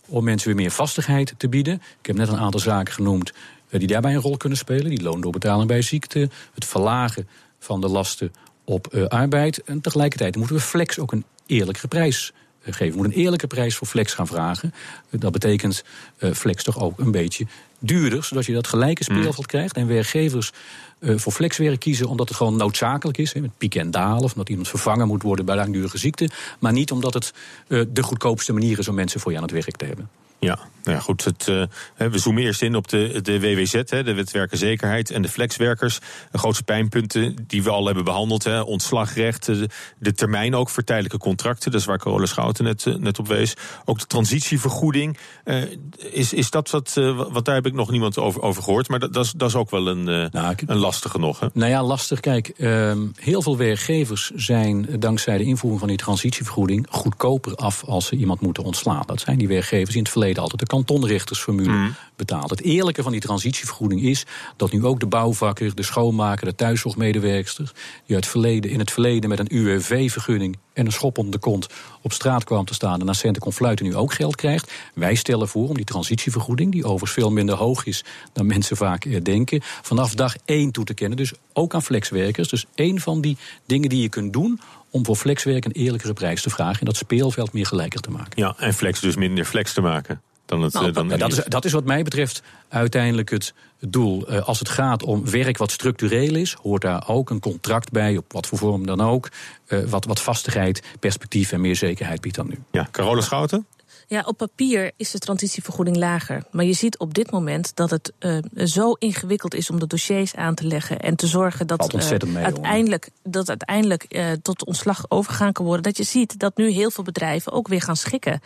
om 0.08 0.24
mensen 0.24 0.48
weer 0.48 0.58
meer 0.58 0.72
vastigheid 0.72 1.34
te 1.38 1.50
bieden. 1.50 1.74
Ik 1.74 2.06
heb 2.06 2.16
net 2.16 2.28
een 2.28 2.38
aantal 2.38 2.60
zaken 2.60 2.94
genoemd 2.94 3.34
die 3.70 3.88
daarbij 3.88 4.14
een 4.14 4.22
rol 4.22 4.38
kunnen 4.38 4.58
spelen. 4.58 4.90
Die 4.90 5.02
loondoorbetaling 5.02 5.68
bij 5.68 5.82
ziekte, 5.82 6.30
het 6.54 6.66
verlagen 6.66 7.28
van 7.60 7.82
de 7.82 7.88
lasten 7.88 8.34
op 8.64 8.96
arbeid. 9.08 9.64
En 9.64 9.82
tegelijkertijd 9.82 10.36
moeten 10.36 10.56
we 10.56 10.62
flex 10.62 11.00
ook 11.00 11.12
een 11.12 11.26
eerlijkere 11.46 11.88
prijs 11.88 12.34
geven. 12.74 12.92
We 12.92 12.98
moeten 12.98 13.18
een 13.18 13.24
eerlijke 13.24 13.48
prijs 13.48 13.76
voor 13.76 13.88
flex 13.88 14.14
gaan 14.14 14.28
vragen. 14.28 14.74
Dat 15.10 15.32
betekent 15.32 15.84
uh, 16.20 16.32
flex 16.32 16.64
toch 16.64 16.80
ook 16.80 17.00
een 17.00 17.12
beetje 17.12 17.46
duurder, 17.80 18.24
zodat 18.24 18.46
je 18.46 18.54
dat 18.54 18.68
gelijke 18.68 19.04
mm. 19.08 19.18
speelveld 19.18 19.46
krijgt. 19.46 19.76
En 19.76 19.88
werkgevers 19.88 20.52
uh, 21.00 21.18
voor 21.18 21.32
flexwerk 21.32 21.80
kiezen 21.80 22.08
omdat 22.08 22.28
het 22.28 22.38
gewoon 22.38 22.56
noodzakelijk 22.56 23.18
is. 23.18 23.34
Met 23.34 23.58
piek 23.58 23.76
en 23.76 23.92
dalen, 23.92 24.24
of 24.24 24.32
omdat 24.32 24.50
iemand 24.50 24.68
vervangen 24.68 25.08
moet 25.08 25.24
worden 25.24 25.46
bij 25.46 25.56
langdurige 25.56 25.98
ziekte. 25.98 26.30
Maar 26.60 26.74
niet 26.74 26.92
omdat 26.92 27.14
het 27.14 27.34
uh, 27.68 27.84
de 27.90 28.04
goedkoopste 28.04 28.54
manier 28.54 28.80
is 28.80 28.88
om 28.88 28.96
mensen 28.96 29.20
voor 29.20 29.32
je 29.32 29.38
aan 29.38 29.44
het 29.44 29.52
werk 29.52 29.76
te 29.78 29.86
hebben. 29.86 30.10
Ja, 30.40 30.60
nou 30.86 30.98
ja, 30.98 31.04
goed. 31.04 31.24
Het, 31.24 31.48
uh, 31.48 31.64
we 31.98 32.18
zoomen 32.18 32.44
eerst 32.44 32.62
in 32.62 32.76
op 32.76 32.88
de, 32.88 33.20
de 33.22 33.40
WWZ, 33.40 33.74
hè, 33.86 34.04
de 34.04 34.14
wetwerkerzekerheid 34.14 35.12
en 35.12 35.22
de 35.22 35.28
flexwerkers. 35.28 36.00
De 36.32 36.38
grootste 36.38 36.64
pijnpunten 36.64 37.36
die 37.48 37.64
we 37.64 37.70
al 37.70 37.86
hebben 37.86 38.04
behandeld. 38.04 38.44
Hè, 38.44 38.62
ontslagrecht, 38.62 39.46
de, 39.46 39.70
de, 40.00 40.14
termijn 40.14 40.56
ook 40.56 40.70
voor 40.70 40.84
tijdelijke 40.84 41.18
contracten. 41.18 41.72
Dat 41.72 41.80
is 41.80 41.86
waar 41.86 41.98
Carola 41.98 42.26
Schouten 42.26 42.64
net, 42.64 42.86
uh, 42.86 42.96
net 42.96 43.20
op 43.20 43.28
wees. 43.28 43.54
Ook 43.86 44.00
de 44.00 44.06
transitievergoeding. 44.06 45.18
Uh, 45.46 45.64
is, 45.98 46.34
is 46.34 46.50
dat 46.50 46.70
wat, 46.70 46.94
wat 47.30 47.46
daar 47.46 47.56
heb 47.56 47.66
ik 47.66 47.74
nog 47.74 47.92
niemand 47.92 48.18
over, 48.18 48.42
over 48.42 48.64
gehoord. 48.64 48.90
Maar 48.90 49.00
dat, 49.00 49.14
dat, 49.14 49.26
is, 49.26 49.32
dat 49.32 49.50
is 49.50 49.56
ook 49.56 49.70
wel 49.70 49.88
een, 49.88 50.04
nou, 50.04 50.56
een 50.66 50.78
lastige 50.78 51.20
nog. 51.20 51.40
Hè? 51.40 51.48
Nou 51.54 51.72
ja, 51.72 51.84
lastig. 51.84 52.20
Kijk, 52.20 52.48
ehm, 52.48 53.08
heel 53.16 53.42
veel 53.42 53.58
werkgevers 53.58 54.32
zijn 54.36 55.00
dankzij 55.00 55.38
de 55.38 55.44
invoering 55.44 55.80
van 55.80 55.90
die 55.90 55.98
transitievergoeding 55.98 56.88
goedkoper 56.90 57.56
af 57.56 57.84
als 57.84 58.06
ze 58.06 58.16
iemand 58.16 58.42
moeten 58.42 58.64
ontslaan. 58.64 59.04
Dat 59.06 59.20
zijn 59.20 59.38
die 59.38 59.48
werkgevers 59.48 59.96
in 59.96 60.02
het 60.02 60.12
verleden 60.12 60.25
altijd 60.34 60.60
de 60.60 60.66
kantonrechtersformule 60.66 61.72
mm. 61.72 61.96
betaald. 62.16 62.50
Het 62.50 62.62
eerlijke 62.62 63.04
van 63.04 63.12
die 63.12 63.22
transitievergoeding 63.22 64.02
is 64.02 64.26
dat 64.56 64.72
nu 64.72 64.86
ook 64.86 65.00
de 65.00 65.06
bouwvakker, 65.06 65.76
de 65.76 65.84
schoonmaker, 65.84 66.46
de 66.46 66.56
thuiszorgmedewerkster, 66.56 67.72
die 68.06 68.16
uit 68.16 68.28
verleden, 68.28 68.72
in 68.72 68.80
het 68.80 68.92
verleden 68.92 69.30
met 69.30 69.40
een 69.40 69.56
UWV-vergunning 69.56 70.58
en 70.74 70.86
een 70.86 70.92
schop 70.92 71.18
om 71.18 71.32
de 71.32 71.38
kont 71.38 71.68
op 72.02 72.14
straat 72.14 72.44
kwam 72.44 72.66
te 72.66 72.74
staan 72.74 73.00
en 73.00 73.06
naar 73.06 73.16
centen 73.16 73.42
kon 73.42 73.54
fluiten, 73.54 73.86
nu 73.86 73.96
ook 73.96 74.14
geld 74.14 74.36
krijgt. 74.36 74.72
Wij 74.94 75.16
stellen 75.16 75.48
voor 75.48 75.70
om 75.70 75.76
die 75.76 75.86
transitievergoeding, 75.86 76.72
die 76.72 76.84
overigens 76.84 77.12
veel 77.12 77.32
minder 77.32 77.56
hoog 77.56 77.86
is 77.86 78.04
dan 78.34 78.46
mensen 78.46 78.78
vaak 78.78 79.26
denken, 79.26 79.60
vanaf 79.62 80.14
dag 80.14 80.36
één 80.46 80.72
toe 80.72 80.86
te 80.86 80.94
kennen. 80.94 81.18
Dus 81.18 81.34
ook 81.54 81.74
aan 81.74 81.84
flexwerkers. 81.84 82.50
Dus 82.50 82.66
één 82.76 83.00
van 83.00 83.22
die 83.22 83.38
dingen 83.66 83.90
die 83.90 84.02
je 84.02 84.10
kunt 84.10 84.34
doen 84.34 84.60
om 84.96 85.06
voor 85.06 85.16
flexwerk 85.16 85.66
een 85.66 85.72
eerlijkere 85.72 86.14
prijs 86.14 86.42
te 86.42 86.50
vragen 86.50 86.80
en 86.80 86.86
dat 86.86 86.96
speelveld 86.96 87.54
meer 87.54 87.66
gelijker 87.66 88.00
te 88.00 88.10
maken. 88.10 88.32
Ja, 88.36 88.56
en 88.58 88.74
flex 88.74 89.00
dus 89.00 89.16
minder 89.16 89.46
flex 89.46 89.74
te 89.74 89.82
maken. 89.82 90.22
Dan 90.46 90.62
het, 90.62 90.74
nou, 90.74 90.88
eh, 90.88 90.94
dan 90.94 91.08
dat, 91.08 91.32
is, 91.32 91.44
dat 91.48 91.66
is 91.66 91.72
wat 91.72 91.86
mij 91.86 92.04
betreft 92.04 92.42
uiteindelijk 92.70 93.30
het 93.30 93.54
doel. 93.80 94.32
Uh, 94.32 94.48
als 94.48 94.60
het 94.60 94.70
gaat 94.70 95.04
om 95.04 95.30
werk 95.30 95.58
wat 95.58 95.72
structureel 95.72 96.36
is, 96.36 96.54
hoort 96.62 96.82
daar 96.82 97.08
ook 97.08 97.30
een 97.30 97.40
contract 97.40 97.92
bij, 97.92 98.18
op 98.18 98.34
wat 98.34 98.48
voor 98.48 98.58
vorm 98.58 98.86
dan 98.86 99.02
ook. 99.02 99.30
Uh, 99.68 99.84
wat, 99.84 100.06
wat 100.06 100.22
vastigheid, 100.22 100.84
perspectief 101.00 101.52
en 101.52 101.62
meer 101.62 101.76
zekerheid 101.76 102.22
biedt 102.22 102.36
dan 102.36 102.48
nu. 102.48 102.60
Ja, 102.72 102.88
Carola 102.92 103.22
Schouten? 103.22 103.66
Ja, 104.08 104.24
op 104.26 104.38
papier 104.38 104.92
is 104.98 105.12
de 105.12 105.20
transitievergoeding 105.20 105.98
lager. 105.98 106.44
Maar 106.52 106.66
je 106.66 106.74
ziet 106.74 106.98
op 106.98 107.14
dit 107.14 107.32
moment 107.32 107.76
dat 107.76 107.90
het 107.90 108.14
uh, 108.20 108.38
zo 108.66 108.92
ingewikkeld 108.92 109.54
is 109.54 109.70
om 109.70 109.80
de 109.80 109.88
dossiers 109.88 110.36
aan 110.36 110.56
te 110.56 110.68
leggen 110.68 111.00
en 111.00 111.16
te 111.16 111.28
zorgen 111.28 111.68
dat, 111.68 111.94
uh, 111.94 112.44
uiteindelijk, 112.44 113.10
dat 113.24 113.50
uiteindelijk 113.50 114.06
uh, 114.10 114.32
tot 114.42 114.66
ontslag 114.66 115.06
overgaan 115.08 115.52
kan 115.52 115.66
worden. 115.66 115.84
Dat 115.84 115.98
je 115.98 116.04
ziet 116.04 116.40
dat 116.40 116.58
nu 116.58 116.70
heel 116.70 116.92
veel 116.92 117.04
bedrijven 117.04 117.52
ook 117.52 117.68
weer 117.68 117.82
gaan 117.82 117.96
schikken. 117.96 118.42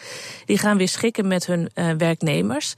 Die 0.46 0.58
gaan 0.58 0.77
weer 0.77 0.88
schikken 0.88 1.27
met 1.27 1.46
hun 1.46 1.70
werknemers. 1.98 2.74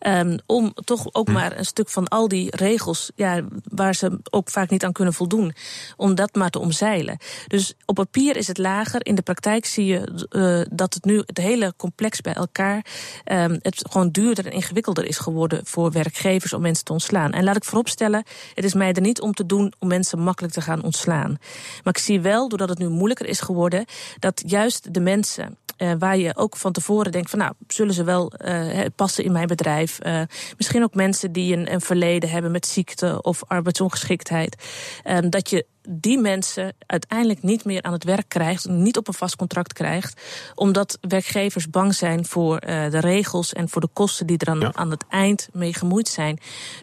Um, 0.00 0.38
om 0.46 0.74
toch 0.84 1.08
ook 1.12 1.26
hm. 1.26 1.32
maar 1.32 1.58
een 1.58 1.64
stuk 1.64 1.88
van 1.88 2.08
al 2.08 2.28
die 2.28 2.56
regels, 2.56 3.10
ja, 3.14 3.44
waar 3.64 3.94
ze 3.94 4.18
ook 4.30 4.50
vaak 4.50 4.70
niet 4.70 4.84
aan 4.84 4.92
kunnen 4.92 5.14
voldoen, 5.14 5.54
om 5.96 6.14
dat 6.14 6.34
maar 6.34 6.50
te 6.50 6.58
omzeilen. 6.58 7.18
Dus 7.46 7.74
op 7.84 7.94
papier 7.94 8.36
is 8.36 8.46
het 8.46 8.58
lager. 8.58 9.06
In 9.06 9.14
de 9.14 9.22
praktijk 9.22 9.64
zie 9.66 9.86
je 9.86 10.66
dat 10.70 10.94
het 10.94 11.04
nu 11.04 11.22
het 11.26 11.38
hele 11.38 11.74
complex 11.76 12.15
bij 12.20 12.34
elkaar 12.34 12.84
um, 13.24 13.58
het 13.62 13.84
gewoon 13.90 14.10
duurder 14.10 14.46
en 14.46 14.52
ingewikkelder 14.52 15.04
is 15.04 15.18
geworden 15.18 15.60
voor 15.64 15.92
werkgevers 15.92 16.52
om 16.52 16.60
mensen 16.60 16.84
te 16.84 16.92
ontslaan. 16.92 17.32
En 17.32 17.44
laat 17.44 17.56
ik 17.56 17.64
vooropstellen, 17.64 18.24
het 18.54 18.64
is 18.64 18.74
mij 18.74 18.92
er 18.92 19.00
niet 19.00 19.20
om 19.20 19.32
te 19.32 19.46
doen 19.46 19.72
om 19.78 19.88
mensen 19.88 20.18
makkelijk 20.18 20.54
te 20.54 20.60
gaan 20.60 20.82
ontslaan. 20.82 21.38
Maar 21.82 21.94
ik 21.94 21.98
zie 21.98 22.20
wel, 22.20 22.48
doordat 22.48 22.68
het 22.68 22.78
nu 22.78 22.88
moeilijker 22.88 23.26
is 23.26 23.40
geworden, 23.40 23.84
dat 24.18 24.42
juist 24.46 24.94
de 24.94 25.00
mensen 25.00 25.58
uh, 25.78 25.92
waar 25.98 26.16
je 26.18 26.36
ook 26.36 26.56
van 26.56 26.72
tevoren 26.72 27.12
denkt 27.12 27.30
van 27.30 27.38
nou, 27.38 27.52
zullen 27.66 27.94
ze 27.94 28.04
wel 28.04 28.32
uh, 28.44 28.84
passen 28.96 29.24
in 29.24 29.32
mijn 29.32 29.46
bedrijf. 29.46 29.98
Uh, 30.06 30.20
misschien 30.56 30.82
ook 30.82 30.94
mensen 30.94 31.32
die 31.32 31.56
een, 31.56 31.72
een 31.72 31.80
verleden 31.80 32.30
hebben 32.30 32.50
met 32.50 32.66
ziekte 32.66 33.22
of 33.22 33.44
arbeidsongeschiktheid. 33.46 34.56
Um, 35.04 35.30
dat 35.30 35.50
je 35.50 35.66
die 35.88 36.18
mensen 36.18 36.74
uiteindelijk 36.86 37.42
niet 37.42 37.64
meer 37.64 37.82
aan 37.82 37.92
het 37.92 38.04
werk 38.04 38.28
krijgt, 38.28 38.68
niet 38.68 38.96
op 38.96 39.08
een 39.08 39.14
vast 39.14 39.36
contract 39.36 39.72
krijgt, 39.72 40.20
omdat 40.54 40.98
werkgevers 41.00 41.70
bang 41.70 41.94
zijn 41.94 42.26
voor 42.26 42.62
uh, 42.66 42.90
de 42.90 43.00
regels 43.00 43.52
en 43.52 43.68
voor 43.68 43.80
de 43.80 43.88
kosten 43.92 44.26
die 44.26 44.38
er 44.38 44.48
aan, 44.48 44.60
ja. 44.60 44.72
aan 44.74 44.90
het 44.90 45.04
eind 45.08 45.48
mee 45.52 45.74
gemoeid 45.74 46.08
zijn. 46.08 46.38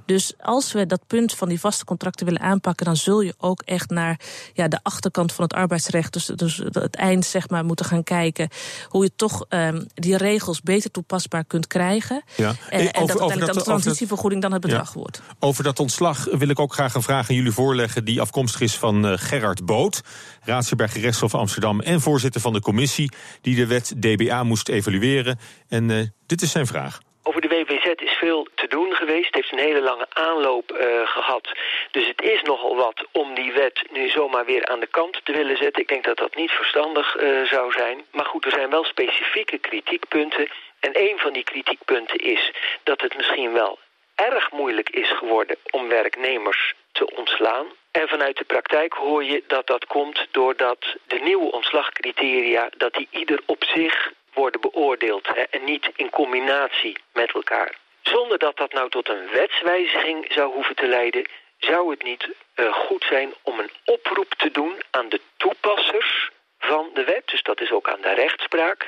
Dus 0.05 0.33
als 0.39 0.71
we 0.71 0.85
dat 0.85 1.07
punt 1.07 1.33
van 1.33 1.49
die 1.49 1.59
vaste 1.59 1.85
contracten 1.85 2.25
willen 2.25 2.41
aanpakken, 2.41 2.85
dan 2.85 2.97
zul 2.97 3.21
je 3.21 3.33
ook 3.37 3.61
echt 3.61 3.89
naar 3.89 4.19
ja, 4.53 4.67
de 4.67 4.79
achterkant 4.83 5.31
van 5.31 5.43
het 5.43 5.53
arbeidsrecht, 5.53 6.13
dus, 6.13 6.25
dus 6.25 6.57
het 6.57 6.95
eind 6.95 7.25
zeg 7.25 7.49
maar, 7.49 7.65
moeten 7.65 7.85
gaan 7.85 8.03
kijken 8.03 8.49
hoe 8.87 9.03
je 9.03 9.11
toch 9.15 9.45
um, 9.49 9.87
die 9.93 10.17
regels 10.17 10.61
beter 10.61 10.91
toepasbaar 10.91 11.45
kunt 11.45 11.67
krijgen. 11.67 12.23
Ja. 12.35 12.55
En, 12.69 12.79
en 12.79 12.87
over, 12.87 12.91
dat 12.93 13.09
uiteindelijk 13.09 13.45
dan 13.45 13.57
de 13.57 13.63
transitievergoeding 13.63 14.41
dan 14.41 14.51
het 14.51 14.61
bedrag 14.61 14.93
ja. 14.93 14.99
wordt. 14.99 15.21
Over 15.39 15.63
dat 15.63 15.79
ontslag 15.79 16.27
wil 16.31 16.49
ik 16.49 16.59
ook 16.59 16.73
graag 16.73 16.93
een 16.93 17.01
vraag 17.01 17.29
aan 17.29 17.35
jullie 17.35 17.51
voorleggen 17.51 18.05
die 18.05 18.21
afkomstig 18.21 18.61
is 18.61 18.75
van 18.75 18.92
uh, 19.01 19.13
Gerard 19.15 19.65
Boot, 19.65 20.01
raadsheer 20.45 20.77
bij 20.77 20.87
gerechtshof 20.87 21.35
Amsterdam 21.35 21.79
en 21.79 22.01
voorzitter 22.01 22.41
van 22.41 22.53
de 22.53 22.61
commissie 22.61 23.11
die 23.41 23.55
de 23.55 23.67
wet 23.67 23.93
DBA 24.01 24.43
moest 24.43 24.69
evalueren. 24.69 25.39
En 25.69 25.89
uh, 25.89 25.97
dit 26.27 26.41
is 26.41 26.51
zijn 26.51 26.65
vraag. 26.65 26.99
Over 27.23 27.41
de 27.41 27.47
WWZ 27.47 27.85
is 27.85 28.11
veel 28.11 28.47
te 28.55 28.67
doen 28.67 28.91
geweest. 28.93 29.25
Het 29.25 29.35
heeft 29.35 29.51
een 29.51 29.67
hele 29.69 29.81
lange 29.81 30.07
aanloop 30.09 30.71
uh, 30.71 30.79
gehad. 31.07 31.49
Dus 31.91 32.07
het 32.07 32.21
is 32.21 32.41
nogal 32.41 32.75
wat 32.75 33.07
om 33.11 33.35
die 33.35 33.51
wet 33.53 33.83
nu 33.91 34.09
zomaar 34.09 34.45
weer 34.45 34.65
aan 34.65 34.79
de 34.79 34.87
kant 34.87 35.21
te 35.23 35.31
willen 35.31 35.57
zetten. 35.57 35.81
Ik 35.81 35.87
denk 35.87 36.03
dat 36.03 36.17
dat 36.17 36.35
niet 36.35 36.51
verstandig 36.51 37.15
zou 37.43 37.71
zijn. 37.71 38.01
Maar 38.11 38.25
goed, 38.25 38.45
er 38.45 38.51
zijn 38.51 38.69
wel 38.69 38.83
specifieke 38.83 39.57
kritiekpunten. 39.57 40.47
En 40.79 40.91
een 40.93 41.17
van 41.17 41.33
die 41.33 41.43
kritiekpunten 41.43 42.17
is 42.17 42.51
dat 42.83 43.01
het 43.01 43.17
misschien 43.17 43.51
wel 43.53 43.79
erg 44.15 44.51
moeilijk 44.51 44.89
is 44.89 45.09
geworden 45.09 45.57
om 45.69 45.87
werknemers 45.87 46.73
te 46.93 47.15
ontslaan. 47.15 47.65
En 47.91 48.07
vanuit 48.07 48.37
de 48.37 48.43
praktijk 48.43 48.93
hoor 48.93 49.23
je 49.23 49.43
dat 49.47 49.67
dat 49.67 49.85
komt 49.85 50.27
doordat 50.31 50.95
de 51.07 51.19
nieuwe 51.19 51.51
ontslagcriteria... 51.51 52.69
dat 52.77 52.93
die 52.93 53.07
ieder 53.11 53.41
op 53.45 53.63
zich 53.63 54.11
worden 54.33 54.61
beoordeeld 54.61 55.27
hè, 55.27 55.41
en 55.41 55.63
niet 55.63 55.89
in 55.95 56.09
combinatie 56.09 56.97
met 57.13 57.31
elkaar. 57.31 57.75
Zonder 58.01 58.39
dat 58.39 58.57
dat 58.57 58.73
nou 58.73 58.89
tot 58.89 59.09
een 59.09 59.29
wetswijziging 59.31 60.25
zou 60.29 60.53
hoeven 60.53 60.75
te 60.75 60.87
leiden... 60.87 61.25
zou 61.57 61.89
het 61.89 62.03
niet 62.03 62.27
uh, 62.55 62.73
goed 62.73 63.05
zijn 63.09 63.33
om 63.41 63.59
een 63.59 63.71
oproep 63.85 64.33
te 64.37 64.51
doen 64.51 64.81
aan 64.91 65.09
de 65.09 65.21
toepassers 65.37 66.29
van 66.59 66.89
de 66.93 67.03
wet... 67.03 67.27
dus 67.27 67.43
dat 67.43 67.61
is 67.61 67.71
ook 67.71 67.89
aan 67.89 68.01
de 68.01 68.13
rechtspraak, 68.13 68.87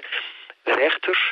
rechters... 0.64 1.32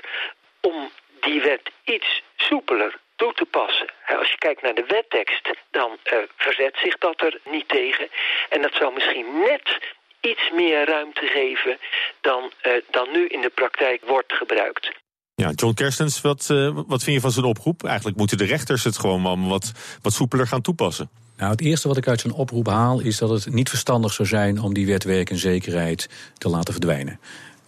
om 0.61 0.91
die 1.19 1.41
wet 1.41 1.71
iets 1.83 2.21
soepeler 2.35 2.99
toe 3.23 3.33
te 3.33 3.47
passen. 3.59 3.87
Als 4.19 4.29
je 4.33 4.37
kijkt 4.37 4.61
naar 4.61 4.77
de 4.81 4.87
wettekst, 4.95 5.45
dan 5.71 5.89
uh, 5.91 6.17
verzet 6.45 6.75
zich 6.83 6.95
dat 6.97 7.21
er 7.21 7.33
niet 7.55 7.67
tegen. 7.69 8.07
En 8.49 8.61
dat 8.61 8.73
zou 8.79 8.93
misschien 8.93 9.27
net 9.49 9.67
iets 10.31 10.45
meer 10.59 10.85
ruimte 10.85 11.25
geven 11.37 11.77
dan, 12.21 12.41
uh, 12.67 12.71
dan 12.91 13.07
nu 13.15 13.27
in 13.27 13.41
de 13.41 13.53
praktijk 13.61 14.01
wordt 14.13 14.33
gebruikt. 14.33 14.85
Ja, 15.35 15.49
John 15.55 15.73
Kerstens, 15.73 16.21
wat, 16.21 16.47
uh, 16.51 16.69
wat 16.87 17.03
vind 17.03 17.15
je 17.15 17.21
van 17.21 17.31
zijn 17.31 17.45
oproep? 17.45 17.83
Eigenlijk 17.83 18.17
moeten 18.17 18.37
de 18.37 18.45
rechters 18.45 18.83
het 18.83 18.97
gewoon 18.97 19.23
wel 19.23 19.47
wat, 19.47 19.71
wat 20.01 20.13
soepeler 20.13 20.47
gaan 20.47 20.61
toepassen. 20.61 21.09
Nou, 21.37 21.51
het 21.51 21.61
eerste 21.61 21.87
wat 21.87 21.97
ik 21.97 22.07
uit 22.07 22.21
zijn 22.21 22.33
oproep 22.33 22.67
haal 22.67 22.99
is 22.99 23.17
dat 23.17 23.29
het 23.29 23.53
niet 23.53 23.69
verstandig 23.69 24.13
zou 24.13 24.27
zijn 24.27 24.61
om 24.61 24.73
die 24.73 24.85
wet 24.85 25.03
werk 25.03 25.29
en 25.29 25.37
zekerheid 25.37 26.09
te 26.37 26.49
laten 26.49 26.73
verdwijnen. 26.73 27.19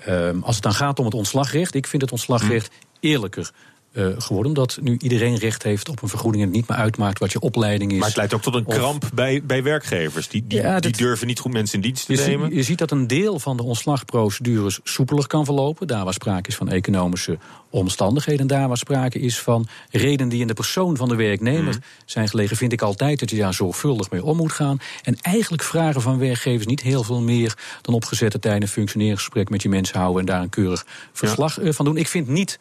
Um, 0.08 0.44
als 0.44 0.56
het 0.56 0.64
dan 0.64 0.74
gaat 0.74 1.00
om 1.00 1.06
het 1.06 1.14
ontslagrecht, 1.14 1.76
ik 1.76 1.88
vind 1.88 2.02
het 2.02 2.12
ontslagrecht 2.12 2.70
eerlijker 3.00 3.52
uh, 3.96 4.08
geworden. 4.18 4.48
Omdat 4.48 4.78
nu 4.82 4.98
iedereen 5.02 5.36
recht 5.36 5.64
heeft 5.64 5.90
op 5.90 6.02
een 6.02 6.08
vergoeding 6.10 6.44
en 6.44 6.50
het 6.50 6.58
niet 6.58 6.68
meer 6.68 6.78
uitmaakt 6.78 7.20
wat 7.20 7.32
je 7.32 7.40
opleiding 7.40 7.92
is. 7.92 7.98
Maar 7.98 8.08
het 8.08 8.18
leidt 8.18 8.34
ook 8.34 8.42
tot 8.42 8.56
een 8.56 8.66
kramp 8.66 9.10
bij, 9.14 9.42
bij 9.44 9.64
werkgevers. 9.64 10.28
Die, 10.28 10.48
die, 10.48 10.62
ja, 10.62 10.80
die 10.80 10.92
durven 10.92 11.28
niet 11.28 11.40
goed 11.40 11.54
mensen 11.54 11.75
in 11.75 11.82
dienst 11.82 12.06
te 12.06 12.14
je 12.14 12.20
nemen. 12.20 12.48
Zie, 12.48 12.56
je 12.56 12.64
ziet 12.64 12.78
dat 12.78 12.92
een 12.92 13.08
deel 13.08 13.40
van 13.40 13.58
de 13.58 13.64
ontslagprocedures 13.64 14.80
soepeler 14.84 15.28
kan 15.28 15.46
verlopen. 15.46 15.88
Daar 15.88 16.04
waar 16.04 16.14
sprake 16.14 16.50
is 16.50 16.56
van 16.56 16.70
economische 16.70 17.38
omstandigheden. 17.70 18.48
Daar 18.48 18.68
waar 18.68 18.78
sprake 18.78 19.20
is 19.20 19.40
van 19.40 19.68
redenen 19.92 20.30
die 20.30 20.42
in 20.42 20.48
de 20.48 20.54
persoon 20.54 20.98
van 20.98 21.10
de 21.10 21.16
werknemer 21.16 21.74
mm. 21.74 21.82
zijn 22.06 22.28
gelegen. 22.28 22.58
Vind 22.58 22.74
ik 22.74 22.82
altijd 22.82 23.20
dat 23.20 23.30
je 23.30 23.38
daar 23.38 23.54
zorgvuldig 23.54 24.10
mee 24.10 24.24
om 24.24 24.38
moet 24.38 24.52
gaan. 24.52 24.80
En 25.04 25.18
eigenlijk 25.22 25.64
vragen 25.64 26.02
van 26.02 26.18
werkgevers 26.18 26.66
niet 26.66 26.82
heel 26.82 27.04
veel 27.04 27.22
meer 27.22 27.58
dan 27.82 27.96
opgezette 27.96 28.40
tijden 28.40 28.62
een 28.62 28.68
functioneringsgesprek 28.68 29.50
met 29.50 29.62
je 29.62 29.70
mensen 29.70 30.00
houden. 30.00 30.20
En 30.20 30.25
daar 30.25 30.42
een 30.42 30.50
keurig 30.50 30.86
verslag 31.14 31.64
ja. 31.64 31.72
van 31.72 31.86
doen. 31.86 31.98
Ik 31.98 32.08
vind 32.08 32.28
niet 32.28 32.60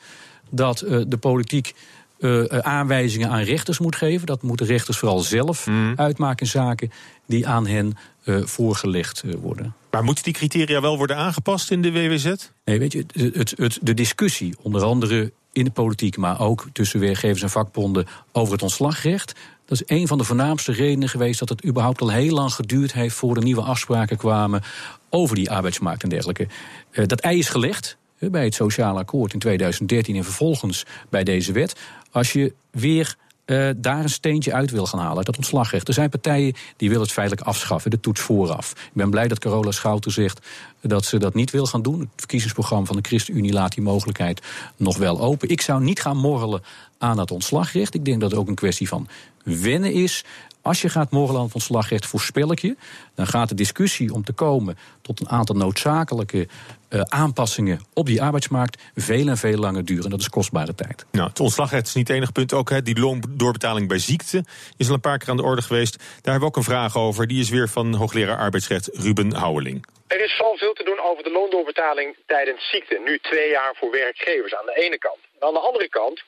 dat 0.55 0.83
uh, 0.83 1.03
de 1.07 1.17
politiek 1.17 1.75
uh, 2.19 2.45
aanwijzingen 2.45 3.31
aan 3.31 3.43
rechters 3.43 3.79
moet 3.79 3.97
geven. 3.97 4.27
Dat 4.27 4.43
moeten 4.43 4.67
rechters 4.67 4.99
vooral 4.99 5.21
zelf 5.21 5.67
mm. 5.67 5.93
uitmaken 5.97 6.47
in 6.47 6.53
zaken 6.53 6.91
die 7.27 7.47
aan 7.47 7.67
hen 7.67 7.97
voorgelegd 8.27 9.23
worden. 9.41 9.75
Maar 9.91 10.05
moeten 10.05 10.25
die 10.25 10.33
criteria 10.33 10.81
wel 10.81 10.97
worden 10.97 11.17
aangepast 11.17 11.71
in 11.71 11.83
de 11.83 11.93
WWZ? 11.93 12.35
Nee, 12.65 12.79
weet 12.79 12.93
je, 12.93 13.05
het, 13.33 13.55
het, 13.57 13.79
de 13.83 13.95
discussie, 13.95 14.55
onder 14.63 14.83
andere 14.83 15.33
in 15.53 15.65
de 15.65 15.71
politiek, 15.71 16.17
maar 16.17 16.41
ook 16.41 16.67
tussen 16.73 17.01
werkgevers 17.01 17.43
en 17.43 17.51
vakbonden 17.51 18.07
over 18.33 18.53
het 18.53 18.63
ontslagrecht. 18.63 19.35
Dat 19.67 19.81
is 19.81 19.97
een 19.97 20.07
van 20.07 20.19
de 20.19 20.25
voornaamste 20.25 20.73
redenen 20.73 21.09
geweest 21.09 21.39
dat 21.39 21.49
het 21.49 21.65
überhaupt 21.65 22.01
al 22.01 22.11
heel 22.11 22.35
lang 22.35 22.53
geduurd 22.53 22.93
heeft 22.93 23.17
voor 23.17 23.37
er 23.37 23.43
nieuwe 23.43 23.63
afspraken 23.63 24.17
kwamen 24.17 24.63
over 25.11 25.37
die 25.37 25.51
arbeidsmarkt 25.51 26.03
en 26.03 26.09
dergelijke. 26.09 26.47
Dat 26.91 27.21
ei 27.21 27.39
is 27.39 27.49
gelegd 27.49 27.97
bij 28.19 28.45
het 28.45 28.55
sociale 28.55 28.99
akkoord 28.99 29.33
in 29.33 29.39
2013 29.39 30.17
en 30.17 30.25
vervolgens 30.25 30.85
bij 31.09 31.25
deze 31.25 31.53
wet. 31.53 31.81
Als 32.11 32.33
je 32.33 32.53
weer 32.71 33.17
uh, 33.47 33.71
daar 33.77 34.03
een 34.03 34.09
steentje 34.09 34.53
uit 34.53 34.71
wil 34.71 34.87
gaan 34.87 35.01
halen, 35.01 35.17
uit 35.17 35.27
dat 35.27 35.37
ontslagrecht. 35.37 35.89
Er 35.89 35.95
zijn 35.95 36.11
partijen 36.11 36.55
die 36.77 36.89
willen 36.89 37.05
het 37.05 37.13
feitelijk 37.13 37.47
afschaffen, 37.47 37.91
de 37.91 38.01
toets 38.01 38.21
vooraf. 38.21 38.71
Ik 38.71 38.93
ben 38.93 39.11
blij 39.11 39.29
dat 39.29 39.39
Carola 39.39 39.71
Schouten 39.71 40.13
zegt 40.13 40.47
dat 40.81 41.05
ze 41.05 41.19
dat 41.19 41.35
niet 41.35 41.51
wil 41.51 41.67
gaan 41.67 41.83
doen. 41.83 42.01
Het 42.01 42.09
verkiezingsprogramma 42.17 42.87
van 42.87 42.97
de 42.97 43.09
ChristenUnie 43.09 43.53
laat 43.53 43.75
die 43.75 43.83
mogelijkheid 43.83 44.43
nog 44.77 44.97
wel 44.97 45.21
open. 45.21 45.49
Ik 45.49 45.61
zou 45.61 45.83
niet 45.83 46.01
gaan 46.01 46.17
morrelen 46.17 46.63
aan 46.99 47.17
dat 47.17 47.31
ontslagrecht. 47.31 47.95
Ik 47.95 48.05
denk 48.05 48.21
dat 48.21 48.31
het 48.31 48.41
ook 48.41 48.49
een 48.49 48.55
kwestie 48.55 48.89
van 48.89 49.09
wennen 49.45 49.93
is. 49.93 50.25
Als 50.65 50.83
je 50.83 50.89
gaat 50.89 51.11
morgen 51.11 51.37
aan 51.37 51.45
het 51.45 51.55
ontslagrecht, 51.55 52.07
voorspel 52.07 52.53
ik 52.53 52.59
je, 52.59 52.77
dan 53.15 53.27
gaat 53.27 53.49
de 53.49 53.55
discussie 53.55 54.13
om 54.13 54.25
te 54.25 54.33
komen 54.33 54.79
tot 55.03 55.21
een 55.21 55.29
aantal 55.29 55.57
noodzakelijke 55.57 56.47
uh, 56.91 57.01
aanpassingen 57.01 57.81
op 57.95 58.07
die 58.07 58.23
arbeidsmarkt 58.23 58.83
veel 58.95 59.29
en 59.29 59.37
veel 59.37 59.59
langer 59.59 59.85
duren. 59.85 60.11
Dat 60.11 60.21
is 60.21 60.29
kostbare 60.29 60.75
tijd. 60.75 61.07
Nou, 61.11 61.29
het 61.29 61.41
ontslagrecht 61.41 61.87
is 61.87 61.95
niet 61.95 62.09
het 62.09 62.17
enige 62.17 62.33
punt. 62.33 62.53
Ook 62.53 62.71
hè, 62.71 62.83
die 62.83 63.01
loondoorbetaling 63.01 63.89
bij 63.89 63.99
ziekte 63.99 64.45
is 64.77 64.89
al 64.89 64.95
een 64.95 65.01
paar 65.01 65.19
keer 65.19 65.29
aan 65.29 65.37
de 65.37 65.43
orde 65.43 65.63
geweest. 65.63 65.97
Daar 65.99 66.33
hebben 66.33 66.41
we 66.41 66.47
ook 66.47 66.57
een 66.57 66.73
vraag 66.73 66.97
over. 66.97 67.27
Die 67.27 67.41
is 67.41 67.51
weer 67.51 67.69
van 67.69 67.95
hoogleraar 67.95 68.39
arbeidsrecht 68.39 68.91
Ruben 68.93 69.33
Houweling. 69.33 69.87
Er 70.07 70.25
is 70.25 70.35
vooral 70.37 70.57
veel 70.57 70.73
te 70.73 70.85
doen 70.85 71.01
over 71.11 71.23
de 71.23 71.31
loondoorbetaling 71.31 72.17
tijdens 72.27 72.71
ziekte. 72.71 73.01
Nu 73.05 73.19
twee 73.19 73.51
jaar 73.51 73.75
voor 73.79 73.91
werkgevers 73.91 74.55
aan 74.55 74.67
de 74.67 74.81
ene 74.85 74.99
kant. 74.99 75.19
En 75.41 75.47
aan 75.47 75.53
de 75.53 75.61
andere 75.69 75.89
kant 75.89 76.23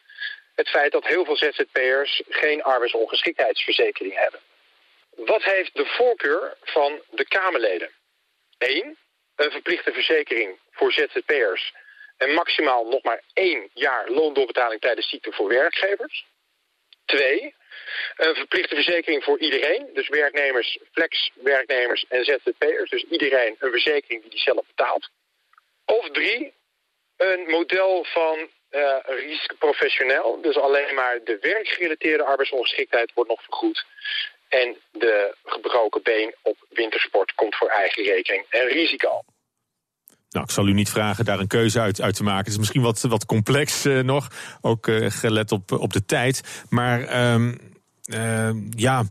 het 0.57 0.69
feit 0.69 0.93
dat 0.93 1.07
heel 1.07 1.25
veel 1.25 1.37
ZZP'ers 1.37 2.23
geen 2.29 2.63
arbeidsongeschiktheidsverzekering 2.63 4.15
hebben. 4.15 4.41
Wat 5.11 5.43
heeft 5.43 5.75
de 5.75 5.87
voorkeur 5.87 6.57
van 6.63 7.03
de 7.11 7.25
Kamerleden? 7.29 7.91
Eén, 8.59 8.97
een 9.37 9.51
verplichte 9.51 9.93
verzekering 9.93 10.59
voor 10.71 10.93
ZZP'ers 10.93 11.73
en 12.17 12.35
maximaal 12.35 12.87
nog 12.87 13.03
maar 13.03 13.23
één 13.33 13.71
jaar 13.75 14.11
loondoorbetaling 14.11 14.81
tijdens 14.81 15.09
ziekte 15.09 15.33
voor 15.33 15.49
werkgevers. 15.49 16.27
Twee, 17.05 17.55
een 18.17 18.35
verplichte 18.35 18.75
verzekering 18.75 19.25
voor 19.25 19.39
iedereen, 19.39 19.91
dus 19.93 20.09
werknemers, 20.09 20.79
flexwerknemers 20.93 22.05
en 22.09 22.25
ZZP'ers, 22.25 22.91
dus 22.91 23.05
iedereen 23.05 23.57
een 23.59 23.71
verzekering 23.71 24.21
die 24.23 24.31
die 24.31 24.41
zelf 24.41 24.67
betaalt. 24.67 25.11
Of 25.85 26.11
drie, 26.11 26.55
een 27.17 27.51
model 27.51 28.05
van 28.05 28.51
uh, 28.71 28.81
risicoprofessioneel. 29.05 30.39
Dus 30.43 30.57
alleen 30.57 30.95
maar 30.95 31.19
de 31.25 31.39
werkgerelateerde 31.41 32.25
arbeidsongeschiktheid 32.25 33.13
wordt 33.15 33.31
nog 33.31 33.43
vergoed. 33.43 33.85
En 34.49 34.77
de 34.93 35.35
gebroken 35.45 36.03
been 36.03 36.35
op 36.43 36.57
wintersport 36.69 37.35
komt 37.35 37.57
voor 37.57 37.69
eigen 37.69 38.05
rekening 38.05 38.47
en 38.49 38.67
risico. 38.69 39.23
Nou, 40.31 40.45
ik 40.45 40.51
zal 40.51 40.67
u 40.67 40.73
niet 40.73 40.91
vragen 40.91 41.25
daar 41.25 41.39
een 41.39 41.47
keuze 41.47 41.81
uit, 41.81 42.01
uit 42.01 42.15
te 42.15 42.23
maken. 42.23 42.45
Het 42.45 42.53
is 42.53 42.59
misschien 42.59 42.83
wat, 42.83 43.01
wat 43.01 43.27
complex 43.27 43.87
uh, 43.87 44.03
nog, 44.03 44.29
ook 44.61 44.87
uh, 44.87 45.11
gelet 45.11 45.53
op, 45.53 45.73
op 45.73 45.93
de 45.93 46.05
tijd. 46.05 46.65
Maar 46.69 47.33
um, 47.33 47.59
uh, 48.05 48.51
ja, 48.71 49.05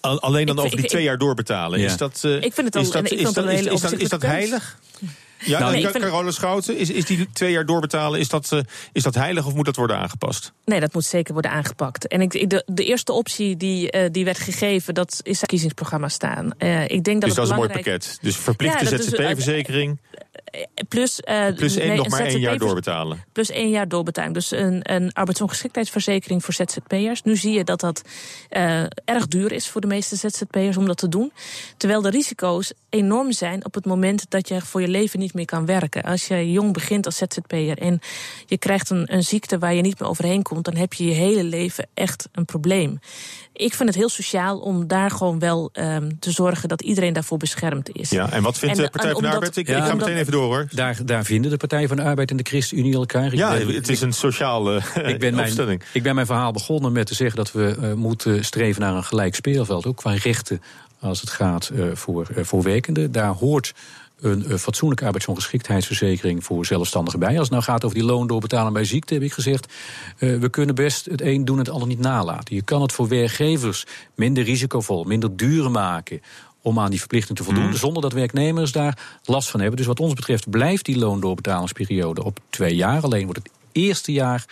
alleen 0.00 0.46
dan 0.46 0.56
ik, 0.56 0.64
over 0.64 0.76
die 0.76 0.84
ik, 0.84 0.90
twee 0.90 1.02
jaar 1.02 1.18
doorbetalen. 1.18 1.80
Ja. 1.80 1.86
Is 1.86 1.96
dat, 1.96 2.22
ik 2.24 2.54
vind 2.54 2.66
het 2.66 2.76
al, 2.76 2.82
is 2.82 2.90
dat, 2.90 3.10
is 3.10 3.32
dat, 3.32 3.48
is, 3.48 3.66
is, 3.66 3.80
dat, 3.80 3.92
is 3.92 4.08
dat 4.08 4.22
heilig? 4.22 4.78
Ja, 5.44 5.58
nou, 5.58 5.72
nee, 5.72 5.90
Carola 5.90 6.30
Schouten, 6.30 6.76
is, 6.76 6.90
is 6.90 7.04
die 7.04 7.28
twee 7.32 7.52
jaar 7.52 7.66
doorbetalen, 7.66 8.20
is 8.20 8.28
dat, 8.28 8.50
uh, 8.52 8.60
is 8.92 9.02
dat 9.02 9.14
heilig 9.14 9.46
of 9.46 9.54
moet 9.54 9.64
dat 9.64 9.76
worden 9.76 9.96
aangepast? 9.98 10.52
Nee, 10.64 10.80
dat 10.80 10.94
moet 10.94 11.04
zeker 11.04 11.32
worden 11.32 11.50
aangepakt. 11.50 12.06
En 12.06 12.20
ik, 12.20 12.50
de, 12.50 12.62
de 12.66 12.84
eerste 12.84 13.12
optie 13.12 13.56
die, 13.56 13.96
uh, 13.96 14.08
die 14.10 14.24
werd 14.24 14.38
gegeven, 14.38 14.94
dat 14.94 15.12
is 15.12 15.20
het 15.24 15.38
verkiezingsprogramma 15.38 16.08
staan. 16.08 16.50
Uh, 16.58 16.82
ik 16.82 17.04
denk 17.04 17.04
dat 17.04 17.20
dus 17.20 17.22
het 17.22 17.36
dat 17.36 17.44
is 17.44 17.50
een 17.50 17.56
mooi 17.56 17.68
pakket. 17.68 18.18
Dus 18.20 18.36
verplichte 18.36 18.84
ja, 18.84 18.96
ZZP-verzekering. 18.96 19.98
Plus, 20.88 21.20
plus 21.56 21.76
één, 21.76 21.88
nee, 21.88 21.96
nog 21.96 22.08
maar 22.08 22.20
één 22.20 22.40
jaar 22.40 22.58
doorbetalen. 22.58 23.24
Plus 23.32 23.50
één 23.50 23.70
jaar 23.70 23.88
doorbetaling. 23.88 24.34
Dus 24.34 24.50
een, 24.50 24.80
een 24.82 25.12
arbeidsongeschiktheidsverzekering 25.12 26.44
voor 26.44 26.54
ZZP'ers. 26.54 27.22
Nu 27.22 27.36
zie 27.36 27.52
je 27.52 27.64
dat 27.64 27.80
dat 27.80 28.02
uh, 28.50 28.82
erg 29.04 29.28
duur 29.28 29.52
is 29.52 29.68
voor 29.68 29.80
de 29.80 29.86
meeste 29.86 30.16
ZZP'ers 30.16 30.76
om 30.76 30.86
dat 30.86 30.98
te 30.98 31.08
doen. 31.08 31.32
Terwijl 31.76 32.02
de 32.02 32.10
risico's 32.10 32.72
enorm 32.88 33.32
zijn 33.32 33.64
op 33.64 33.74
het 33.74 33.86
moment 33.86 34.30
dat 34.30 34.48
je 34.48 34.60
voor 34.60 34.80
je 34.80 34.88
leven 34.88 35.18
niet 35.18 35.34
meer 35.34 35.44
kan 35.44 35.66
werken. 35.66 36.02
Als 36.02 36.26
je 36.26 36.52
jong 36.52 36.72
begint 36.72 37.06
als 37.06 37.16
ZZP'er 37.16 37.78
en 37.78 38.00
je 38.46 38.58
krijgt 38.58 38.90
een, 38.90 39.14
een 39.14 39.22
ziekte 39.22 39.58
waar 39.58 39.74
je 39.74 39.82
niet 39.82 40.00
meer 40.00 40.08
overheen 40.08 40.42
komt, 40.42 40.64
dan 40.64 40.76
heb 40.76 40.92
je 40.92 41.04
je 41.04 41.14
hele 41.14 41.44
leven 41.44 41.88
echt 41.94 42.28
een 42.32 42.44
probleem. 42.44 42.98
Ik 43.58 43.74
vind 43.74 43.88
het 43.88 43.98
heel 43.98 44.08
sociaal 44.08 44.58
om 44.58 44.86
daar 44.86 45.10
gewoon 45.10 45.38
wel 45.38 45.70
um, 45.72 46.18
te 46.18 46.30
zorgen 46.30 46.68
dat 46.68 46.82
iedereen 46.82 47.12
daarvoor 47.12 47.38
beschermd 47.38 47.90
is. 47.92 48.10
Ja, 48.10 48.30
en 48.30 48.42
wat 48.42 48.58
vindt 48.58 48.76
en, 48.76 48.84
de 48.84 48.90
Partij 48.90 49.12
van 49.12 49.22
de 49.22 49.28
Arbeid? 49.28 49.56
Ik, 49.56 49.66
ja, 49.66 49.76
ik 49.76 49.84
ga 49.84 49.94
meteen 49.94 50.16
even 50.16 50.32
door 50.32 50.44
hoor. 50.44 50.66
Daar, 50.70 50.98
daar 51.04 51.24
vinden 51.24 51.50
de 51.50 51.56
Partij 51.56 51.88
van 51.88 51.96
de 51.96 52.02
Arbeid 52.02 52.30
en 52.30 52.36
de 52.36 52.42
ChristenUnie 52.42 52.94
elkaar. 52.94 53.26
Ik 53.26 53.32
ja, 53.32 53.50
ben, 53.50 53.74
het 53.74 53.88
is 53.88 54.00
een 54.00 54.12
sociale 54.12 54.76
ik 55.12 55.18
ben 55.18 55.38
opstelling. 55.38 55.78
Mijn, 55.78 55.90
ik 55.92 56.02
ben 56.02 56.14
mijn 56.14 56.26
verhaal 56.26 56.52
begonnen 56.52 56.92
met 56.92 57.06
te 57.06 57.14
zeggen 57.14 57.36
dat 57.36 57.52
we 57.52 57.76
uh, 57.80 57.92
moeten 57.92 58.44
streven 58.44 58.80
naar 58.80 58.94
een 58.94 59.04
gelijk 59.04 59.34
speelveld. 59.34 59.86
Ook 59.86 59.96
qua 59.96 60.12
rechten 60.12 60.62
als 61.00 61.20
het 61.20 61.30
gaat 61.30 61.70
uh, 61.72 61.94
voor, 61.94 62.28
uh, 62.36 62.44
voor 62.44 62.62
werkenden. 62.62 63.12
Daar 63.12 63.32
hoort 63.32 63.74
een 64.20 64.44
uh, 64.48 64.56
fatsoenlijke 64.56 65.04
arbeidsongeschiktheidsverzekering 65.04 66.44
voor 66.44 66.66
zelfstandigen 66.66 67.18
bij. 67.18 67.28
Als 67.28 67.38
het 67.38 67.50
nou 67.50 67.62
gaat 67.62 67.84
over 67.84 67.96
die 67.96 68.06
loon 68.06 68.26
doorbetalen 68.26 68.72
bij 68.72 68.84
ziekte, 68.84 69.14
heb 69.14 69.22
ik 69.22 69.32
gezegd, 69.32 69.72
uh, 70.18 70.38
we 70.38 70.48
kunnen 70.48 70.74
best 70.74 71.04
het 71.04 71.20
een 71.20 71.44
doen 71.44 71.58
en 71.58 71.64
het 71.64 71.72
ander 71.72 71.88
niet 71.88 71.98
nalaten. 71.98 72.54
Je 72.54 72.62
kan 72.62 72.82
het 72.82 72.92
voor 72.92 73.08
werkgevers 73.08 73.86
minder 74.14 74.44
risicovol, 74.44 75.04
minder 75.04 75.36
duur 75.36 75.70
maken 75.70 76.20
om 76.62 76.78
aan 76.78 76.90
die 76.90 76.98
verplichting 76.98 77.38
te 77.38 77.44
voldoen, 77.44 77.66
mm. 77.66 77.74
zonder 77.74 78.02
dat 78.02 78.12
werknemers 78.12 78.72
daar 78.72 78.98
last 79.24 79.50
van 79.50 79.60
hebben. 79.60 79.78
Dus 79.78 79.86
wat 79.86 80.00
ons 80.00 80.14
betreft 80.14 80.50
blijft 80.50 80.84
die 80.84 80.98
loondoorbetaalingsperiode 80.98 82.24
op 82.24 82.38
twee 82.50 82.74
jaar. 82.74 83.02
Alleen 83.02 83.24
wordt 83.24 83.40
het 83.42 83.50
eerste 83.72 84.12
jaar 84.12 84.44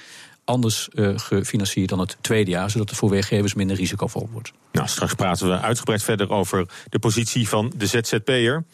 anders 0.44 0.88
uh, 0.92 1.18
gefinancierd 1.18 1.88
dan 1.88 1.98
het 1.98 2.16
tweede 2.20 2.50
jaar, 2.50 2.70
zodat 2.70 2.88
het 2.88 2.98
voor 2.98 3.10
werkgevers 3.10 3.54
minder 3.54 3.76
risicovol 3.76 4.28
wordt. 4.32 4.52
Nou, 4.72 4.88
straks 4.88 5.14
praten 5.14 5.48
we 5.48 5.60
uitgebreid 5.60 6.02
verder 6.02 6.30
over 6.30 6.66
de 6.88 6.98
positie 6.98 7.48
van 7.48 7.72
de 7.76 7.86
ZZP'er. 7.86 8.64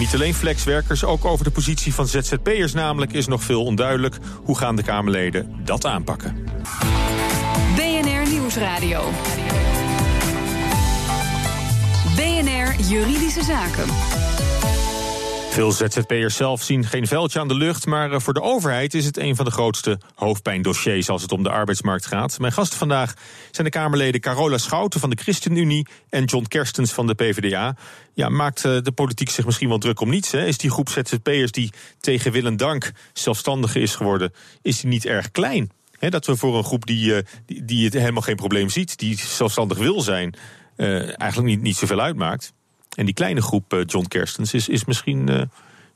Niet 0.00 0.14
alleen 0.14 0.34
flexwerkers, 0.34 1.04
ook 1.04 1.24
over 1.24 1.44
de 1.44 1.50
positie 1.50 1.94
van 1.94 2.06
ZZP'ers 2.06 2.72
namelijk 2.72 3.12
is 3.12 3.26
nog 3.26 3.42
veel 3.42 3.64
onduidelijk. 3.64 4.16
Hoe 4.44 4.58
gaan 4.58 4.76
de 4.76 4.82
Kamerleden 4.82 5.60
dat 5.64 5.86
aanpakken? 5.86 6.36
BNR 7.74 8.30
Nieuwsradio. 8.30 9.02
BNR 12.16 12.84
Juridische 12.88 13.44
Zaken. 13.44 13.86
Veel 15.50 15.72
ZZP'ers 15.72 16.36
zelf 16.36 16.62
zien 16.62 16.84
geen 16.84 17.06
veldje 17.06 17.40
aan 17.40 17.48
de 17.48 17.54
lucht, 17.54 17.86
maar 17.86 18.12
eh, 18.12 18.20
voor 18.20 18.34
de 18.34 18.42
overheid 18.42 18.94
is 18.94 19.04
het 19.04 19.16
een 19.16 19.36
van 19.36 19.44
de 19.44 19.50
grootste 19.50 19.98
hoofdpijndossiers 20.14 21.08
als 21.08 21.22
het 21.22 21.32
om 21.32 21.42
de 21.42 21.50
arbeidsmarkt 21.50 22.06
gaat. 22.06 22.38
Mijn 22.38 22.52
gasten 22.52 22.78
vandaag 22.78 23.14
zijn 23.50 23.66
de 23.66 23.72
Kamerleden 23.72 24.20
Carola 24.20 24.58
Schouten 24.58 25.00
van 25.00 25.10
de 25.10 25.16
ChristenUnie 25.16 25.86
en 26.08 26.24
John 26.24 26.44
Kerstens 26.48 26.92
van 26.92 27.06
de 27.06 27.14
PvdA. 27.14 27.76
Ja, 28.14 28.28
maakt 28.28 28.64
eh, 28.64 28.78
de 28.82 28.92
politiek 28.92 29.30
zich 29.30 29.44
misschien 29.44 29.68
wel 29.68 29.78
druk 29.78 30.00
om 30.00 30.10
niets? 30.10 30.30
Hè? 30.30 30.46
Is 30.46 30.58
die 30.58 30.70
groep 30.70 30.88
ZZP'ers 30.88 31.52
die 31.52 31.72
tegen 32.00 32.32
wil 32.32 32.46
en 32.46 32.56
dank 32.56 32.92
zelfstandige 33.12 33.80
is 33.80 33.94
geworden, 33.94 34.32
is 34.62 34.80
die 34.80 34.90
niet 34.90 35.06
erg 35.06 35.30
klein? 35.30 35.70
dat 35.98 36.26
we 36.26 36.36
voor 36.36 36.56
een 36.56 36.64
groep 36.64 36.86
die, 36.86 37.14
uh, 37.14 37.18
die, 37.46 37.64
die, 37.64 37.84
het 37.84 37.94
helemaal 37.94 38.22
geen 38.22 38.36
probleem 38.36 38.68
ziet, 38.68 38.98
die 38.98 39.18
zelfstandig 39.18 39.78
wil 39.78 40.00
zijn, 40.00 40.34
eigenlijk 40.76 41.48
niet, 41.48 41.60
niet 41.60 41.76
zoveel 41.76 42.00
uitmaakt. 42.00 42.52
En 42.96 43.04
die 43.04 43.14
kleine 43.14 43.42
groep, 43.42 43.74
uh, 43.74 43.80
John 43.86 44.06
Kerstens, 44.06 44.54
is, 44.54 44.68
is 44.68 44.84
misschien, 44.84 45.30
uh, 45.30 45.42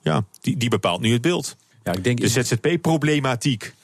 ja, 0.00 0.24
die, 0.40 0.56
die 0.56 0.68
bepaalt 0.68 1.00
nu 1.00 1.12
het 1.12 1.22
beeld. 1.22 1.56
Ja, 1.82 1.92
ik 1.92 2.04
denk, 2.04 2.20
de 2.20 2.28
ZZP-problematiek. 2.28 3.74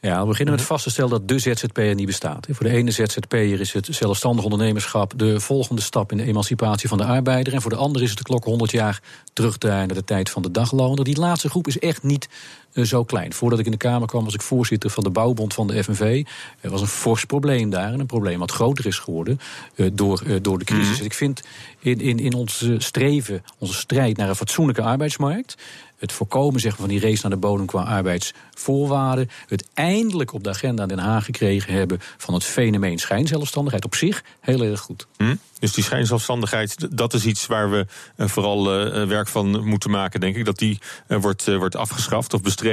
Ja, 0.00 0.20
we 0.20 0.26
beginnen 0.26 0.54
met 0.54 0.64
vast 0.64 0.84
te 0.84 0.90
stellen 0.90 1.10
dat 1.10 1.28
de 1.28 1.38
ZZP'er 1.38 1.94
niet 1.94 2.06
bestaat. 2.06 2.46
Voor 2.50 2.66
de 2.66 2.72
ene 2.72 2.90
ZZP'er 2.90 3.60
is 3.60 3.72
het 3.72 3.88
zelfstandig 3.90 4.44
ondernemerschap 4.44 5.12
de 5.16 5.40
volgende 5.40 5.82
stap 5.82 6.10
in 6.12 6.16
de 6.16 6.24
emancipatie 6.24 6.88
van 6.88 6.98
de 6.98 7.04
arbeider. 7.04 7.52
En 7.54 7.62
voor 7.62 7.70
de 7.70 7.76
andere 7.76 8.04
is 8.04 8.10
het 8.10 8.18
de 8.18 8.24
klok 8.24 8.44
100 8.44 8.70
jaar 8.70 9.02
terugdraaien 9.32 9.86
naar 9.86 9.96
de 9.96 10.04
tijd 10.04 10.30
van 10.30 10.42
de 10.42 10.50
dagloner. 10.50 11.04
Die 11.04 11.18
laatste 11.18 11.48
groep 11.48 11.66
is 11.66 11.78
echt 11.78 12.02
niet 12.02 12.28
zo 12.74 13.04
klein. 13.04 13.32
Voordat 13.32 13.58
ik 13.58 13.64
in 13.64 13.70
de 13.70 13.76
Kamer 13.76 14.08
kwam 14.08 14.24
was 14.24 14.34
ik 14.34 14.42
voorzitter 14.42 14.90
van 14.90 15.04
de 15.04 15.10
bouwbond 15.10 15.54
van 15.54 15.66
de 15.66 15.84
FNV. 15.84 16.24
Er 16.60 16.70
was 16.70 16.80
een 16.80 16.86
fors 16.86 17.24
probleem 17.24 17.70
daar. 17.70 17.92
En 17.92 18.00
een 18.00 18.06
probleem 18.06 18.38
wat 18.38 18.50
groter 18.50 18.86
is 18.86 18.98
geworden 18.98 19.40
uh, 19.74 19.90
door, 19.92 20.22
uh, 20.26 20.36
door 20.42 20.58
de 20.58 20.64
crisis. 20.64 20.98
Mm. 20.98 21.04
Ik 21.04 21.14
vind 21.14 21.42
in, 21.78 22.00
in, 22.00 22.18
in 22.18 22.34
onze 22.34 22.74
streven, 22.78 23.44
onze 23.58 23.74
strijd 23.74 24.16
naar 24.16 24.28
een 24.28 24.36
fatsoenlijke 24.36 24.82
arbeidsmarkt 24.82 25.56
het 25.98 26.12
voorkomen 26.12 26.60
zeg 26.60 26.70
maar, 26.70 26.80
van 26.80 26.88
die 26.88 27.00
race 27.00 27.18
naar 27.22 27.30
de 27.30 27.46
bodem 27.46 27.66
qua 27.66 27.82
arbeidsvoorwaarden. 27.82 29.30
Het 29.46 29.68
eindelijk 29.74 30.32
op 30.32 30.44
de 30.44 30.50
agenda 30.50 30.82
in 30.82 30.88
Den 30.88 30.98
Haag 30.98 31.24
gekregen 31.24 31.72
hebben 31.72 31.98
van 32.16 32.34
het 32.34 32.44
fenomeen 32.44 32.98
schijnzelfstandigheid 32.98 33.84
op 33.84 33.94
zich 33.94 34.24
heel 34.40 34.62
erg 34.62 34.80
goed. 34.80 35.06
Hm? 35.16 35.34
Dus 35.58 35.72
die 35.72 35.84
schijnzelfstandigheid, 35.84 36.96
dat 36.96 37.14
is 37.14 37.24
iets 37.24 37.46
waar 37.46 37.70
we 37.70 37.86
vooral 38.16 38.64
werk 39.06 39.28
van 39.28 39.66
moeten 39.66 39.90
maken, 39.90 40.20
denk 40.20 40.36
ik. 40.36 40.44
Dat 40.44 40.58
die 40.58 40.78
wordt, 41.06 41.44
wordt 41.44 41.76
afgeschaft 41.76 42.34
of 42.34 42.42
bestreden. 42.42 42.67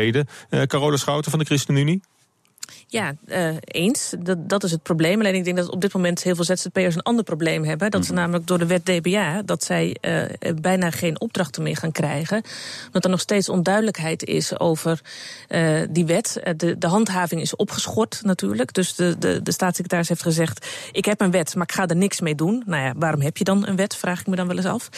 Carola 0.68 0.98
Schouten 0.98 1.32
van 1.32 1.40
de 1.40 1.46
ChristenUnie? 1.46 2.02
Ja, 2.88 3.16
uh, 3.28 3.56
eens. 3.62 4.14
Dat, 4.20 4.50
dat 4.50 4.64
is 4.64 4.72
het 4.72 4.84
probleem. 4.84 5.20
Alleen 5.20 5.36
ik 5.36 5.44
denk 5.44 5.58
dat 5.58 5.70
op 5.70 5.82
dit 5.82 5.94
moment 5.94 6.24
heel 6.24 6.36
veel 6.36 6.44
ZZP'ers 6.44 6.96
een 6.96 7.02
ander 7.02 7.24
probleem 7.24 7.64
hebben. 7.64 7.92
Dat 7.92 8.06
ze 8.06 8.12
mhm. 8.12 8.22
namelijk 8.22 8.48
door 8.48 8.58
de 8.58 8.66
wet 8.66 8.86
DBA, 8.86 9.42
dat 9.42 9.64
zij 9.64 9.96
uh, 10.02 10.24
bijna 10.62 10.92
geen 10.92 11.20
opdrachten 11.20 11.64
meer 11.64 11.78
gaan 11.78 11.92
krijgen. 11.92 12.44
Omdat 12.86 13.04
er 13.04 13.10
nog 13.10 13.20
steeds 13.20 13.50
onduidelijkheid 13.50 14.24
is 14.24 14.60
over 14.60 15.02
uh, 15.50 15.82
die 15.90 16.06
wet. 16.06 16.42
De, 16.58 16.78
de 16.78 16.88
handhaving 16.88 17.42
is 17.42 17.56
opgeschort 17.56 18.20
natuurlijk. 18.24 18.74
Dus 18.74 18.96
de, 18.96 19.16
de, 19.20 19.42
de 19.44 19.52
staatssecretaris 19.52 20.10
heeft 20.10 20.22
gezegd, 20.22 20.68
ik 20.92 21.06
heb 21.06 21.22
een 21.22 21.32
wet, 21.32 21.56
maar 21.56 21.64
ik 21.64 21.76
ga 21.76 21.88
er 21.88 21.96
niks 21.96 22.22
mee 22.22 22.36
doen. 22.36 22.64
Nou 22.66 22.84
ja, 22.84 22.94
waarom 22.98 23.22
heb 23.22 23.38
je 23.38 23.44
dan 23.44 23.68
een 23.68 23.76
wet, 23.76 23.96
vraag 23.96 24.20
ik 24.20 24.28
me 24.28 24.36
dan 24.36 24.48
wel 24.48 24.58
eens 24.58 24.66
af. 24.66 24.90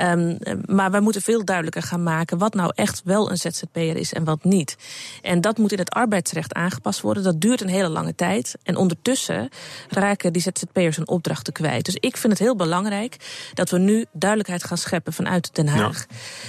Um, 0.00 0.38
maar 0.66 0.90
wij 0.90 1.00
moeten 1.00 1.22
veel 1.22 1.44
duidelijker 1.44 1.82
gaan 1.82 2.02
maken 2.02 2.38
wat 2.38 2.54
nou 2.54 2.72
echt 2.74 3.00
wel 3.04 3.30
een 3.30 3.36
ZZP'er 3.36 3.96
is 3.96 4.12
en 4.12 4.24
wat 4.24 4.44
niet. 4.44 4.76
En 5.22 5.40
dat 5.40 5.58
moet 5.58 5.72
in 5.72 5.78
het 5.78 5.90
arbeidsrecht 5.90 6.54
aangepast 6.54 7.00
worden. 7.00 7.13
Dat 7.22 7.40
duurt 7.40 7.60
een 7.60 7.68
hele 7.68 7.88
lange 7.88 8.14
tijd. 8.14 8.54
En 8.62 8.76
ondertussen 8.76 9.48
raken 9.88 10.32
die 10.32 10.42
ZZP'ers 10.42 10.96
hun 10.96 11.08
opdrachten 11.08 11.52
kwijt. 11.52 11.84
Dus 11.84 11.94
ik 11.94 12.16
vind 12.16 12.32
het 12.32 12.42
heel 12.42 12.56
belangrijk 12.56 13.16
dat 13.54 13.70
we 13.70 13.78
nu 13.78 14.04
duidelijkheid 14.12 14.64
gaan 14.64 14.78
scheppen 14.78 15.12
vanuit 15.12 15.54
Den 15.54 15.68
Haag. 15.68 16.06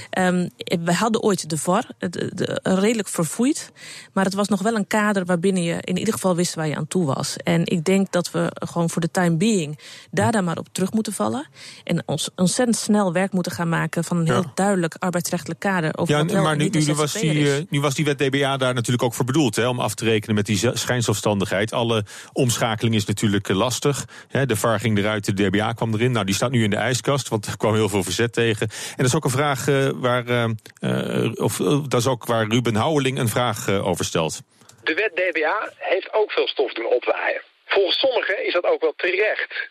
Ja. 0.10 0.28
Um, 0.28 0.50
we 0.84 0.94
hadden 0.94 1.22
ooit 1.22 1.50
de 1.50 1.58
VAR, 1.58 1.88
de, 1.98 2.10
de, 2.10 2.60
redelijk 2.64 3.08
verfoeid. 3.08 3.72
Maar 4.14 4.26
het 4.26 4.34
was 4.34 4.48
nog 4.48 4.62
wel 4.62 4.76
een 4.76 4.88
kader 4.88 5.26
waarbinnen 5.26 5.64
je 5.64 5.78
in 5.82 5.98
ieder 5.98 6.14
geval 6.14 6.36
wist 6.36 6.56
waar 6.56 6.68
je 6.68 6.76
aan 6.76 6.88
toe 6.88 7.06
was. 7.06 7.38
En 7.38 7.66
ik 7.66 7.84
denk 7.84 8.12
dat 8.12 8.32
we 8.32 8.52
gewoon 8.54 8.90
voor 8.90 9.02
de 9.02 9.12
time 9.12 9.36
being 9.36 9.80
daar 10.12 10.32
dan 10.32 10.44
maar 10.44 10.58
op 10.58 10.68
terug 10.72 10.94
moeten 10.94 11.14
vallen. 11.14 11.48
En 11.84 12.04
ons 12.06 12.30
ontzettend 12.36 12.78
snel 12.78 13.14
werk 13.14 13.32
moeten 13.32 13.52
gaan 13.52 13.70
maken 13.70 14.04
van 14.04 14.18
een 14.18 14.26
heel 14.26 14.42
ja. 14.42 14.52
duidelijk 14.56 14.96
arbeidsrechtelijk 15.00 15.60
kader. 15.60 15.98
Over 15.98 16.32
ja, 16.32 16.42
maar 16.42 16.56
nu, 16.56 16.70
nu, 16.70 16.94
was 16.94 17.14
die, 17.14 17.34
uh, 17.34 17.54
nu 17.70 17.82
was 17.82 17.96
die 17.96 18.06
wet 18.06 18.18
DBA 18.18 18.58
daar 18.58 18.74
natuurlijk 18.74 19.04
ook 19.04 19.14
voor 19.14 19.26
bedoeld. 19.26 19.56
Hè, 19.56 19.68
om 19.68 19.80
af 19.80 19.94
te 19.96 20.06
rekenen 20.06 20.36
met 20.36 20.45
die 20.46 20.70
schijnzelfstandigheid. 20.74 21.74
Alle 21.74 22.04
omschakeling 22.34 22.96
is 22.96 23.06
natuurlijk 23.06 23.50
lastig. 23.50 24.06
De 24.46 24.56
VAR 24.56 24.80
ging 24.80 24.98
eruit, 24.98 25.26
de 25.26 25.50
DBA 25.50 25.74
kwam 25.74 25.94
erin. 25.94 26.12
Nou, 26.12 26.26
die 26.26 26.36
staat 26.36 26.52
nu 26.52 26.64
in 26.64 26.70
de 26.70 26.76
ijskast, 26.76 27.30
want 27.30 27.46
er 27.46 27.58
kwam 27.58 27.74
heel 27.74 27.90
veel 27.90 28.04
verzet 28.04 28.34
tegen. 28.34 28.68
En 28.70 28.98
dat 28.98 29.06
is 29.06 29.16
ook 29.16 29.24
een 29.24 29.30
vraag 29.30 29.68
uh, 29.68 29.90
waar, 29.94 30.28
uh, 30.28 31.32
of 31.36 31.58
dat 31.88 32.00
is 32.00 32.08
ook 32.08 32.26
waar 32.26 32.48
Ruben 32.48 32.76
Houweling 32.76 33.20
een 33.20 33.28
vraag 33.28 33.70
over 33.70 34.06
stelt. 34.06 34.42
De 34.84 34.94
wet 34.94 35.16
DBA 35.16 35.72
heeft 35.78 36.14
ook 36.14 36.32
veel 36.32 36.48
stof 36.48 36.74
doen 36.74 36.86
opwaaien. 36.86 37.42
Volgens 37.66 38.00
sommigen 38.00 38.46
is 38.46 38.54
dat 38.54 38.66
ook 38.66 38.82
wel 38.82 38.94
terecht. 38.96 39.68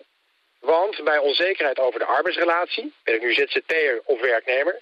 Want 0.61 1.05
bij 1.05 1.19
onzekerheid 1.19 1.79
over 1.79 1.99
de 1.99 2.07
arbeidsrelatie, 2.07 2.93
ben 3.05 3.15
ik 3.15 3.23
nu 3.23 3.33
ZZP'er 3.33 4.01
of 4.05 4.21
werknemer, 4.21 4.81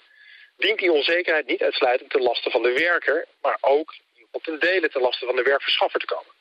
dient 0.57 0.79
die 0.79 0.91
onzekerheid 0.91 1.47
niet 1.47 1.61
uitsluitend 1.61 2.09
ten 2.09 2.21
laste 2.21 2.49
van 2.49 2.61
de 2.61 2.73
werker, 2.73 3.25
maar 3.41 3.57
ook 3.61 3.93
op 4.33 4.43
ten 4.43 4.59
dele 4.59 4.89
ten 4.89 5.01
laste 5.01 5.25
van 5.25 5.35
de 5.35 5.43
werkverschaffer 5.43 5.99
te 5.99 6.05
komen. 6.05 6.33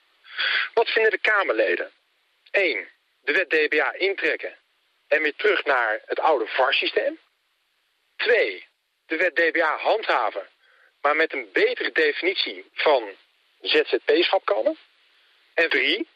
Wat 0.74 0.88
vinden 0.88 1.10
de 1.10 1.18
Kamerleden? 1.18 1.90
1. 2.50 2.88
De 3.22 3.32
wet 3.32 3.50
DBA 3.50 3.92
intrekken 3.92 4.56
en 5.08 5.22
weer 5.22 5.34
terug 5.36 5.64
naar 5.64 6.02
het 6.06 6.20
oude 6.20 6.46
VAR-systeem. 6.46 7.18
2. 8.16 8.66
De 9.06 9.16
wet 9.16 9.34
DBA 9.34 9.76
handhaven, 9.76 10.48
maar 11.00 11.16
met 11.16 11.32
een 11.32 11.48
betere 11.52 11.92
definitie 11.92 12.64
van 12.72 13.16
ZZP-schap 13.60 14.44
komen. 14.44 14.78
En 15.54 15.68
3. 15.68 16.08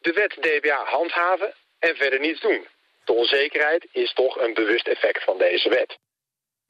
De 0.00 0.12
wet 0.12 0.30
DBA 0.30 0.84
handhaven 0.84 1.54
en 1.78 1.96
verder 1.96 2.20
niets 2.20 2.40
doen. 2.40 2.68
De 3.04 3.12
onzekerheid 3.12 3.86
is 3.92 4.12
toch 4.12 4.38
een 4.38 4.54
bewust 4.54 4.86
effect 4.86 5.24
van 5.24 5.38
deze 5.38 5.68
wet. 5.68 5.98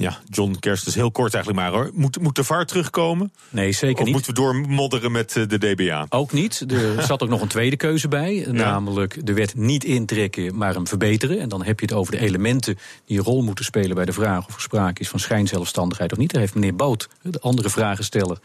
Ja, 0.00 0.18
John 0.28 0.56
Kerstens, 0.60 0.94
heel 0.94 1.10
kort 1.10 1.34
eigenlijk 1.34 1.64
maar 1.64 1.72
hoor. 1.72 1.90
Moet, 1.94 2.20
moet 2.20 2.36
de 2.36 2.44
VAR 2.44 2.66
terugkomen? 2.66 3.32
Nee, 3.48 3.72
zeker 3.72 3.98
of 3.98 4.04
niet. 4.04 4.12
moeten 4.12 4.34
we 4.34 4.40
doormodderen 4.40 5.12
met 5.12 5.36
eh, 5.36 5.42
de 5.48 5.58
DBA? 5.58 6.06
Ook 6.08 6.32
niet. 6.32 6.64
Er 6.68 7.02
zat 7.06 7.22
ook 7.22 7.28
nog 7.28 7.40
een 7.40 7.48
tweede 7.48 7.76
keuze 7.76 8.08
bij. 8.08 8.46
Namelijk 8.50 9.26
de 9.26 9.32
wet 9.32 9.54
niet 9.54 9.84
intrekken, 9.84 10.56
maar 10.56 10.74
hem 10.74 10.86
verbeteren. 10.86 11.40
En 11.40 11.48
dan 11.48 11.64
heb 11.64 11.80
je 11.80 11.86
het 11.86 11.94
over 11.94 12.12
de 12.12 12.20
elementen 12.20 12.78
die 13.04 13.18
een 13.18 13.24
rol 13.24 13.42
moeten 13.42 13.64
spelen 13.64 13.94
bij 13.94 14.04
de 14.04 14.12
vraag 14.12 14.46
of 14.46 14.54
er 14.54 14.60
sprake 14.60 15.00
is 15.00 15.08
van 15.08 15.20
schijnzelfstandigheid 15.20 16.12
of 16.12 16.18
niet. 16.18 16.32
Daar 16.32 16.40
heeft 16.40 16.54
meneer 16.54 16.76
Boot, 16.76 17.08
de 17.22 17.40
andere 17.40 17.70
vragensteller, 17.70 18.38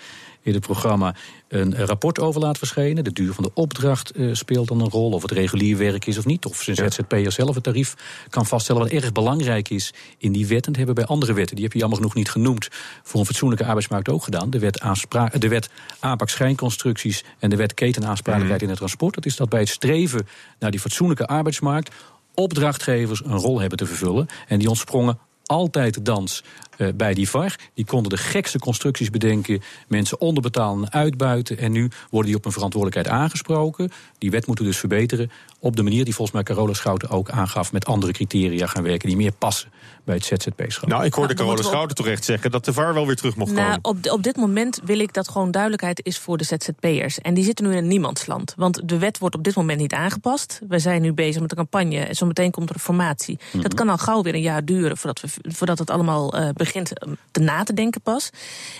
in 0.45 0.53
het 0.53 0.62
programma 0.62 1.15
een 1.47 1.86
rapport 1.86 2.19
over 2.19 2.41
laat 2.41 2.58
verschenen. 2.58 3.03
De 3.03 3.13
duur 3.13 3.34
van 3.34 3.43
de 3.43 3.51
opdracht 3.53 4.17
uh, 4.17 4.34
speelt 4.34 4.67
dan 4.67 4.81
een 4.81 4.89
rol. 4.89 5.12
Of 5.12 5.21
het 5.21 5.31
regulier 5.31 5.77
werk 5.77 6.05
is 6.05 6.17
of 6.17 6.25
niet. 6.25 6.45
Of 6.45 6.62
zijn 6.62 6.75
ZZP'er 6.75 7.31
zelf 7.31 7.55
het 7.55 7.63
tarief 7.63 7.95
kan 8.29 8.45
vaststellen. 8.45 8.81
Wat 8.81 8.91
erg 8.91 9.12
belangrijk 9.12 9.69
is 9.69 9.93
in 10.17 10.31
die 10.31 10.47
wet. 10.47 10.65
En 10.65 10.71
dat 10.71 10.75
hebben 10.75 10.95
we 10.95 11.01
bij 11.01 11.10
andere 11.10 11.34
wetten. 11.34 11.55
Die 11.55 11.63
heb 11.63 11.73
je 11.73 11.79
jammer 11.79 11.97
genoeg 11.97 12.15
niet 12.15 12.29
genoemd. 12.29 12.67
Voor 13.03 13.19
een 13.19 13.25
fatsoenlijke 13.25 13.65
arbeidsmarkt 13.65 14.10
ook 14.10 14.23
gedaan. 14.23 14.49
De 14.49 14.60
wet, 14.60 14.84
de 15.39 15.47
wet 15.47 15.69
aanpak 15.99 16.29
schijnconstructies. 16.29 17.23
En 17.39 17.49
de 17.49 17.55
wet 17.55 17.73
ketenaansprakelijkheid 17.73 18.62
mm. 18.62 18.67
in 18.67 18.69
het 18.69 18.79
transport. 18.79 19.15
Dat 19.15 19.25
is 19.25 19.36
dat 19.36 19.49
bij 19.49 19.60
het 19.60 19.69
streven 19.69 20.27
naar 20.60 20.71
die 20.71 20.79
fatsoenlijke 20.79 21.25
arbeidsmarkt 21.25 21.93
opdrachtgevers 22.34 23.23
een 23.25 23.38
rol 23.38 23.60
hebben 23.60 23.77
te 23.77 23.86
vervullen. 23.86 24.27
En 24.47 24.60
die 24.60 24.69
ontsprongen 24.69 25.19
altijd 25.45 25.93
de 25.93 26.01
dans 26.01 26.43
uh, 26.78 26.88
bij 26.96 27.14
die 27.14 27.30
VAR. 27.30 27.56
Die 27.74 27.86
konden 27.86 28.10
de 28.10 28.18
gekste 28.18 28.60
constructies 28.60 29.10
bedenken, 29.10 29.62
mensen 29.88 30.22
onderbetalen 30.22 30.84
en 30.84 30.92
uitbuiten. 30.92 31.58
En 31.58 31.72
nu 31.72 31.90
worden 32.10 32.30
die 32.30 32.40
op 32.40 32.46
een 32.46 32.52
verantwoordelijkheid 32.52 33.18
aangesproken. 33.20 33.92
Die 34.18 34.32
wet 34.32 34.48
moeten 34.48 34.66
we 34.66 34.72
dus 34.72 34.80
verbeteren 34.80 35.32
op 35.60 35.76
de 35.76 35.84
manier 35.84 36.04
die 36.04 36.16
volgens 36.16 36.36
mij 36.36 36.46
Carola 36.46 36.74
Schouten 36.74 37.10
ook 37.10 37.30
aangaf... 37.30 37.72
met 37.72 37.86
andere 37.86 38.12
criteria 38.12 38.68
gaan 38.68 38.84
werken 38.84 39.08
die 39.08 39.18
meer 39.18 39.32
passen 39.32 39.70
bij 40.04 40.16
het 40.16 40.26
ZZP-schap. 40.26 40.90
Nou, 40.90 41.06
ik 41.06 41.14
hoorde 41.14 41.34
nou, 41.34 41.48
Carola 41.48 41.68
Schouten 41.68 41.96
terecht 41.96 42.26
zeggen 42.26 42.52
dat 42.52 42.66
de 42.66 42.74
VAR 42.74 42.94
wel 42.94 43.06
weer 43.06 43.16
terug 43.16 43.36
mocht 43.36 43.52
nou, 43.52 43.66
komen. 43.66 43.80
Op, 43.82 44.12
op 44.12 44.24
dit 44.24 44.36
moment 44.36 44.80
wil 44.84 45.00
ik 45.00 45.14
dat 45.14 45.30
gewoon 45.30 45.52
duidelijkheid 45.52 46.06
is 46.06 46.18
voor 46.18 46.38
de 46.38 46.44
ZZP'ers. 46.44 47.20
En 47.20 47.34
die 47.34 47.44
zitten 47.44 47.66
nu 47.66 47.72
in 47.72 47.78
een 47.78 47.88
niemandsland. 47.88 48.54
Want 48.58 48.90
de 48.90 48.98
wet 48.98 49.18
wordt 49.18 49.36
op 49.36 49.44
dit 49.44 49.56
moment 49.56 49.80
niet 49.80 49.94
aangepast. 49.94 50.62
We 50.68 50.80
zijn 50.80 51.02
nu 51.02 51.14
bezig 51.14 51.42
met 51.42 51.52
een 51.52 51.58
campagne 51.58 52.00
en 52.00 52.16
zo 52.16 52.26
meteen 52.26 52.52
komt 52.52 52.70
er 52.70 52.76
een 52.76 52.82
formatie. 52.82 53.40
Dat 53.52 53.64
mhm. 53.64 53.76
kan 53.76 53.90
al 53.90 53.98
gauw 53.98 54.22
weer 54.22 54.34
een 54.34 54.42
jaar 54.42 54.66
duren 54.66 54.98
voordat, 54.98 55.22
we, 55.22 55.52
voordat 55.52 55.80
het 55.80 55.90
allemaal 55.90 56.40
uh, 56.40 56.50
begint 56.65 56.91
te 57.32 57.39
na 57.39 57.63
te 57.63 57.73
denken 57.73 58.01
pas. 58.01 58.30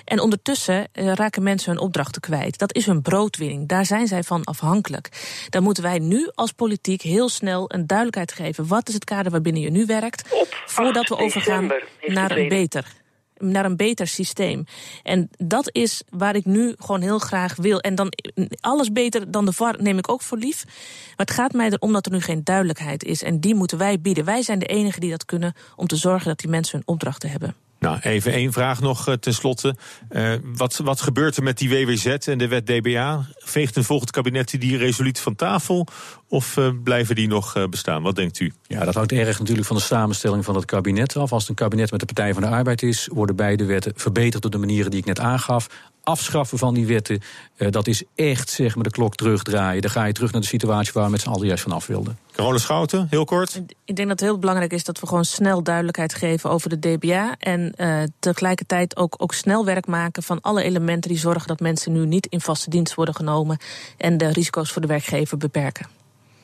En 0.06 0.20
ondertussen 0.20 0.88
uh, 0.94 1.14
raken 1.14 1.44
mensen 1.44 1.72
hun 1.72 1.82
opdrachten 1.82 2.22
kwijt. 2.22 2.58
Dat 2.58 2.74
is 2.74 2.86
hun 2.86 3.02
broodwinning. 3.02 3.68
Daar 3.68 3.86
zijn 3.86 4.08
zij 4.08 4.24
van 4.24 4.44
afhankelijk. 4.44 5.10
Dan 5.50 5.64
moeten 5.64 5.84
wij 5.84 6.00
nu 6.00 6.30
als 6.34 6.52
politiek 6.52 7.02
heel 7.02 7.30
snel 7.30 7.74
een 7.74 7.88
duidelijkheid 7.88 8.32
geven. 8.32 8.68
Wat 8.68 8.88
is 8.88 8.94
het 8.94 9.04
kader 9.04 9.32
waarbinnen 9.32 9.62
je 9.62 9.72
nu 9.72 9.86
werkt? 9.86 10.34
voordat 10.66 11.08
we 11.08 11.18
overgaan 11.18 11.72
naar 12.08 12.32
een 12.32 12.48
beter 12.48 13.04
naar 13.38 13.66
een 13.66 13.76
beter 13.76 14.08
systeem. 14.08 14.66
En 15.04 15.30
dat 15.38 15.70
is 15.72 16.04
waar 16.10 16.36
ik 16.36 16.46
nu 16.46 16.74
gewoon 16.78 17.02
heel 17.02 17.20
graag 17.20 17.56
wil. 17.56 17.80
En 17.80 17.96
dan 17.96 18.14
alles 18.60 18.92
beter 18.92 19.32
dan 19.32 19.46
de 19.46 19.54
VAR 19.54 19.82
neem 19.82 19.98
ik 19.98 20.10
ook 20.10 20.22
voor 20.22 20.38
lief. 20.38 20.66
Maar 20.66 21.26
het 21.26 21.32
gaat 21.32 21.54
mij 21.54 21.70
erom 21.70 21.94
dat 21.94 22.06
er 22.06 22.12
nu 22.12 22.22
geen 22.22 22.44
duidelijkheid 22.44 23.04
is. 23.04 23.24
En 23.24 23.40
die 23.40 23.56
moeten 23.56 23.78
wij 23.78 24.02
bieden. 24.02 24.26
Wij 24.26 24.42
zijn 24.42 24.60
de 24.60 24.66
enigen 24.66 25.02
die 25.02 25.10
dat 25.10 25.26
kunnen 25.26 25.54
om 25.76 25.88
te 25.88 25.96
zorgen 25.96 26.28
dat 26.28 26.40
die 26.40 26.50
mensen 26.50 26.78
hun 26.78 26.88
opdrachten 26.88 27.30
hebben. 27.30 27.56
Nou, 27.86 28.00
even 28.02 28.32
één 28.32 28.52
vraag 28.52 28.82
nog 28.82 29.08
uh, 29.08 29.14
tenslotte. 29.16 29.76
Uh, 30.12 30.34
wat, 30.44 30.78
wat 30.84 31.02
gebeurt 31.02 31.38
er 31.38 31.44
met 31.44 31.58
die 31.58 31.70
WWZ 31.70 32.06
en 32.06 32.38
de 32.38 32.48
wet 32.48 32.66
DBA? 32.66 33.26
Veegt 33.38 33.76
een 33.76 33.84
volgend 33.84 34.12
kabinet 34.12 34.60
die 34.60 34.78
resoluut 34.78 35.20
van 35.20 35.36
tafel? 35.36 35.88
Of 36.28 36.58
uh, 36.58 36.70
blijven 36.84 37.16
die 37.16 37.28
nog 37.28 37.70
bestaan? 37.70 38.04
Wat 38.04 38.16
denkt 38.16 38.40
u? 38.40 38.54
Ja, 38.68 38.86
dat 38.86 38.94
hangt 38.94 39.12
erg 39.12 39.40
natuurlijk 39.40 39.68
van 39.68 39.76
de 39.76 39.82
samenstelling 39.82 40.46
van 40.46 40.56
het 40.56 40.66
kabinet 40.66 41.18
af. 41.18 41.32
Als 41.32 41.42
het 41.42 41.50
een 41.50 41.56
kabinet 41.56 41.92
met 41.92 42.00
de 42.00 42.06
Partij 42.06 42.34
van 42.34 42.42
de 42.42 42.50
Arbeid 42.50 42.82
is, 42.82 43.10
worden 43.14 43.36
beide 43.36 43.66
wetten 43.66 43.94
verbeterd 43.96 44.46
op 44.46 44.52
de 44.52 44.58
manieren 44.58 44.92
die 44.92 45.00
ik 45.00 45.06
net 45.06 45.20
aangaf 45.20 45.68
afschaffen 46.06 46.58
van 46.58 46.74
die 46.74 46.86
wetten, 46.86 47.22
uh, 47.58 47.72
dat 47.72 47.88
is 47.88 48.04
echt 48.16 48.50
zeg 48.50 48.76
maar, 48.76 48.84
de 48.84 48.90
klok 48.90 49.16
terugdraaien. 49.16 49.82
Dan 49.82 49.92
ga 49.92 50.06
je 50.06 50.14
terug 50.14 50.32
naar 50.32 50.42
de 50.42 50.48
situatie 50.48 50.94
waar 50.94 51.06
we 51.06 51.12
met 51.12 51.22
z'n 51.22 51.30
allen 51.30 51.48
juist 51.48 51.64
vanaf 51.64 51.88
wilden. 51.88 52.18
Carole 52.32 52.60
Schouten, 52.60 53.08
heel 53.10 53.26
kort. 53.26 53.62
Ik 53.86 53.96
denk 53.96 54.08
dat 54.08 54.20
het 54.20 54.30
heel 54.30 54.40
belangrijk 54.40 54.74
is 54.74 54.84
dat 54.84 55.00
we 55.00 55.08
gewoon 55.08 55.26
snel 55.26 55.64
duidelijkheid 55.64 56.14
geven 56.14 56.50
over 56.50 56.70
de 56.70 56.80
DBA. 56.80 57.36
En 57.40 57.74
uh, 57.78 58.04
tegelijkertijd 58.20 58.98
ook, 58.98 59.16
ook 59.18 59.34
snel 59.34 59.66
werk 59.66 59.88
maken 59.88 60.24
van 60.24 60.42
alle 60.42 60.64
elementen 60.64 61.10
die 61.10 61.20
zorgen 61.20 61.48
dat 61.48 61.60
mensen 61.60 61.92
nu 61.92 62.06
niet 62.06 62.26
in 62.26 62.42
vaste 62.42 62.70
dienst 62.70 62.94
worden 62.94 63.16
genomen. 63.16 63.58
En 63.98 64.18
de 64.18 64.28
risico's 64.28 64.72
voor 64.72 64.82
de 64.82 64.88
werkgever 64.88 65.38
beperken. 65.38 65.88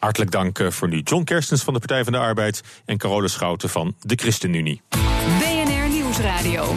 Hartelijk 0.01 0.31
dank 0.31 0.59
eh, 0.59 0.69
voor 0.69 0.87
nu. 0.87 1.01
John 1.03 1.23
Kerstens 1.23 1.63
van 1.63 1.73
de 1.73 1.79
Partij 1.79 2.03
van 2.03 2.13
de 2.13 2.19
Arbeid 2.19 2.61
en 2.85 2.97
Carole 2.97 3.27
Schouten 3.27 3.69
van 3.69 3.95
de 3.99 4.15
ChristenUnie. 4.15 4.81
BNR 5.39 5.89
Nieuwsradio. 5.89 6.75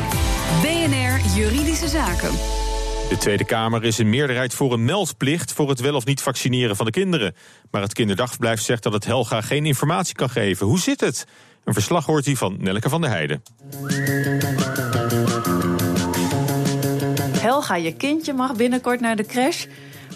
BNR 0.62 1.36
Juridische 1.36 1.88
Zaken. 1.88 2.63
De 3.08 3.16
Tweede 3.18 3.44
Kamer 3.44 3.84
is 3.84 3.98
in 3.98 4.10
meerderheid 4.10 4.54
voor 4.54 4.72
een 4.72 4.84
meldplicht 4.84 5.52
voor 5.52 5.68
het 5.68 5.80
wel 5.80 5.94
of 5.94 6.04
niet 6.04 6.22
vaccineren 6.22 6.76
van 6.76 6.86
de 6.86 6.92
kinderen. 6.92 7.34
Maar 7.70 7.82
het 7.82 7.92
kinderdagverblijf 7.92 8.60
zegt 8.60 8.82
dat 8.82 8.92
het 8.92 9.04
Helga 9.04 9.40
geen 9.40 9.66
informatie 9.66 10.14
kan 10.14 10.30
geven. 10.30 10.66
Hoe 10.66 10.78
zit 10.78 11.00
het? 11.00 11.26
Een 11.64 11.72
verslag 11.72 12.06
hoort 12.06 12.24
hij 12.24 12.36
van 12.36 12.56
Nelke 12.58 12.88
van 12.88 13.00
der 13.00 13.10
Heijden. 13.10 13.42
Helga, 17.38 17.74
je 17.74 17.92
kindje 17.96 18.32
mag 18.32 18.56
binnenkort 18.56 19.00
naar 19.00 19.16
de 19.16 19.26
crash. 19.26 19.66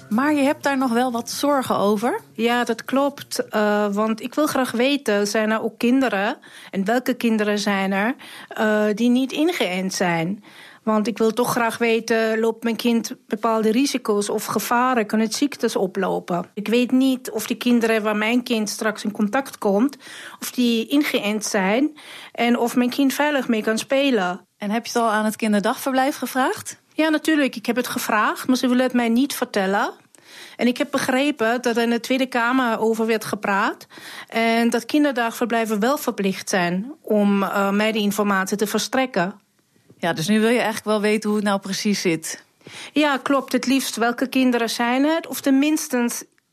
Maar 0.09 0.35
je 0.35 0.43
hebt 0.43 0.63
daar 0.63 0.79
nog 0.79 0.93
wel 0.93 1.13
wat 1.13 1.31
zorgen 1.31 1.77
over? 1.77 2.21
Ja, 2.33 2.65
dat 2.65 2.85
klopt. 2.85 3.45
Uh, 3.51 3.87
want 3.87 4.23
ik 4.23 4.35
wil 4.35 4.47
graag 4.47 4.71
weten, 4.71 5.27
zijn 5.27 5.51
er 5.51 5.63
ook 5.63 5.79
kinderen... 5.79 6.37
en 6.71 6.85
welke 6.85 7.15
kinderen 7.15 7.59
zijn 7.59 7.93
er, 7.93 8.15
uh, 8.61 8.85
die 8.95 9.11
niet 9.11 9.33
ingeënt 9.33 9.95
zijn... 9.95 10.45
Want 10.89 11.07
ik 11.07 11.19
wil 11.19 11.33
toch 11.33 11.51
graag 11.51 11.79
weten, 11.79 12.39
loopt 12.39 12.63
mijn 12.63 12.77
kind 12.77 13.17
bepaalde 13.27 13.71
risico's 13.71 14.29
of 14.29 14.45
gevaren, 14.45 15.07
kunnen 15.07 15.27
het 15.27 15.37
ziektes 15.37 15.77
oplopen. 15.77 16.51
Ik 16.55 16.69
weet 16.69 16.91
niet 16.91 17.31
of 17.31 17.47
die 17.47 17.57
kinderen 17.57 18.03
waar 18.03 18.17
mijn 18.17 18.43
kind 18.43 18.69
straks 18.69 19.05
in 19.05 19.11
contact 19.11 19.59
komt, 19.59 19.97
of 20.41 20.51
die 20.51 20.87
ingeënt 20.87 21.45
zijn 21.45 21.99
en 22.33 22.59
of 22.59 22.77
mijn 22.77 22.91
kind 22.91 23.13
veilig 23.13 23.49
mee 23.49 23.63
kan 23.63 23.79
spelen. 23.79 24.47
En 24.57 24.71
heb 24.71 24.87
je 24.87 24.93
het 24.93 25.03
al 25.03 25.11
aan 25.11 25.25
het 25.25 25.37
kinderdagverblijf 25.37 26.17
gevraagd? 26.17 26.81
Ja, 26.95 27.09
natuurlijk. 27.09 27.57
Ik 27.57 27.67
heb 27.67 27.77
het 27.77 27.89
gevraagd, 27.89 28.47
maar 28.47 28.57
ze 28.57 28.69
willen 28.69 28.85
het 28.85 28.93
mij 28.93 29.09
niet 29.09 29.35
vertellen. 29.35 29.91
En 30.57 30.67
ik 30.67 30.79
heb 30.79 30.91
begrepen 30.91 31.63
dat 31.63 31.77
er 31.77 31.83
in 31.83 31.91
de 31.91 32.01
Tweede 32.01 32.27
Kamer 32.27 32.79
over 32.79 33.07
werd 33.07 33.25
gepraat. 33.25 33.87
En 34.29 34.71
dat 34.71 34.85
kinderdagverblijven 34.85 35.81
wel 35.81 35.99
verplicht 35.99 36.49
zijn 36.49 36.93
om 37.03 37.43
uh, 37.43 37.71
mij 37.71 37.93
die 37.93 38.03
informatie 38.03 38.57
te 38.57 38.67
verstrekken. 38.67 39.47
Ja, 39.99 40.13
dus 40.13 40.29
nu 40.29 40.41
wil 40.41 40.49
je 40.49 40.55
eigenlijk 40.55 40.85
wel 40.85 41.01
weten 41.01 41.29
hoe 41.29 41.39
het 41.39 41.49
nou 41.49 41.61
precies 41.61 42.01
zit. 42.01 42.45
Ja, 42.93 43.19
klopt. 43.23 43.53
Het 43.53 43.67
liefst 43.67 43.97
welke 43.97 44.29
kinderen 44.29 44.71
zijn 44.71 45.05
het? 45.05 45.27
Of 45.27 45.41
tenminste, 45.41 46.11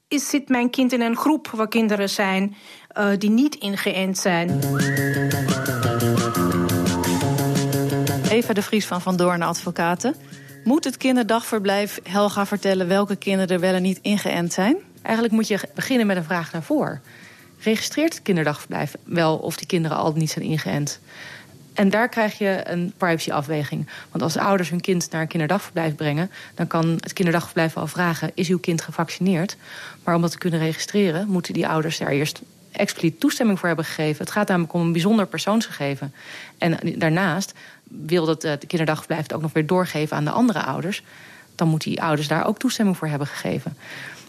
is, 0.08 0.30
zit 0.30 0.50
mijn 0.50 0.70
kind 0.70 0.94
in 0.94 1.02
een 1.02 1.18
groep 1.18 1.48
waar 1.48 1.68
kinderen 1.68 2.10
zijn 2.10 2.56
uh, 2.98 3.08
die 3.18 3.30
niet 3.30 3.56
ingeënt 3.56 4.18
zijn? 4.18 4.60
Eva 8.30 8.54
de 8.54 8.62
Vries 8.62 8.86
van 8.86 9.02
Van 9.02 9.16
Doorn 9.16 9.42
Advocaten. 9.42 10.16
Moet 10.64 10.84
het 10.84 10.98
kinderdagverblijf 10.98 12.00
Helga 12.04 12.46
vertellen 12.46 12.88
welke 12.88 13.16
kinderen 13.16 13.56
er 13.56 13.60
wel 13.60 13.74
en 13.74 13.82
niet 13.82 14.00
ingeënt 14.02 14.54
zijn? 14.54 14.78
Eigenlijk 15.02 15.36
moet 15.36 15.48
je 15.48 15.60
beginnen 15.76 16.08
met 16.08 16.18
een 16.18 16.24
vraag 16.24 16.52
daarvoor. 16.52 17.02
Registreert 17.60 18.14
het 18.14 18.24
kinderdagverblijf 18.24 18.96
wel 19.04 19.38
of 19.38 19.56
die 19.56 19.68
kinderen 19.68 19.98
al 19.98 20.14
niet 20.14 20.30
zijn 20.30 20.46
ingeënt? 20.46 21.00
En 21.76 21.90
daar 21.90 22.10
krijg 22.10 22.38
je 22.38 22.62
een 22.64 22.94
privacyafweging. 22.98 23.88
Want 24.12 24.24
als 24.24 24.38
ouders 24.38 24.70
hun 24.70 24.82
kind 24.82 25.12
naar 25.12 25.22
een 25.22 25.28
kinderdagverblijf 25.28 25.96
brengen... 25.96 26.32
dan 26.54 26.68
kan 26.68 26.86
het 27.00 27.14
kinderdagverblijf 27.14 27.78
al 27.78 27.88
vragen... 27.88 28.32
is 28.34 28.50
uw 28.50 28.60
kind 28.60 28.82
gevaccineerd? 28.82 29.58
Maar 30.04 30.16
om 30.16 30.22
dat 30.22 30.32
te 30.32 30.38
kunnen 30.38 30.60
registreren... 30.60 31.28
moeten 31.28 31.54
die 31.54 31.68
ouders 31.68 31.98
daar 31.98 32.10
eerst 32.10 32.42
expliciet 32.72 33.20
toestemming 33.20 33.60
voor 33.60 33.68
hebben 33.68 33.86
gegeven. 33.86 34.24
Het 34.24 34.34
gaat 34.34 34.48
namelijk 34.48 34.74
om 34.74 34.82
een 34.82 34.92
bijzonder 34.92 35.28
persoonsgegeven. 35.28 36.14
En 36.58 36.78
daarnaast 36.96 37.54
wil 37.84 38.26
dat 38.26 38.42
het 38.42 38.68
kinderdagverblijf 38.68 39.22
het 39.22 39.34
ook 39.34 39.42
nog 39.42 39.54
weer 39.54 39.66
doorgeven 39.66 40.18
aan 40.18 40.26
de 40.26 40.32
andere 40.32 40.64
ouders... 40.64 41.04
dan 41.56 41.68
moeten 41.68 41.90
die 41.90 42.02
ouders 42.02 42.28
daar 42.28 42.46
ook 42.46 42.60
toestemming 42.60 42.98
voor 42.98 43.08
hebben 43.08 43.28
gegeven. 43.28 43.78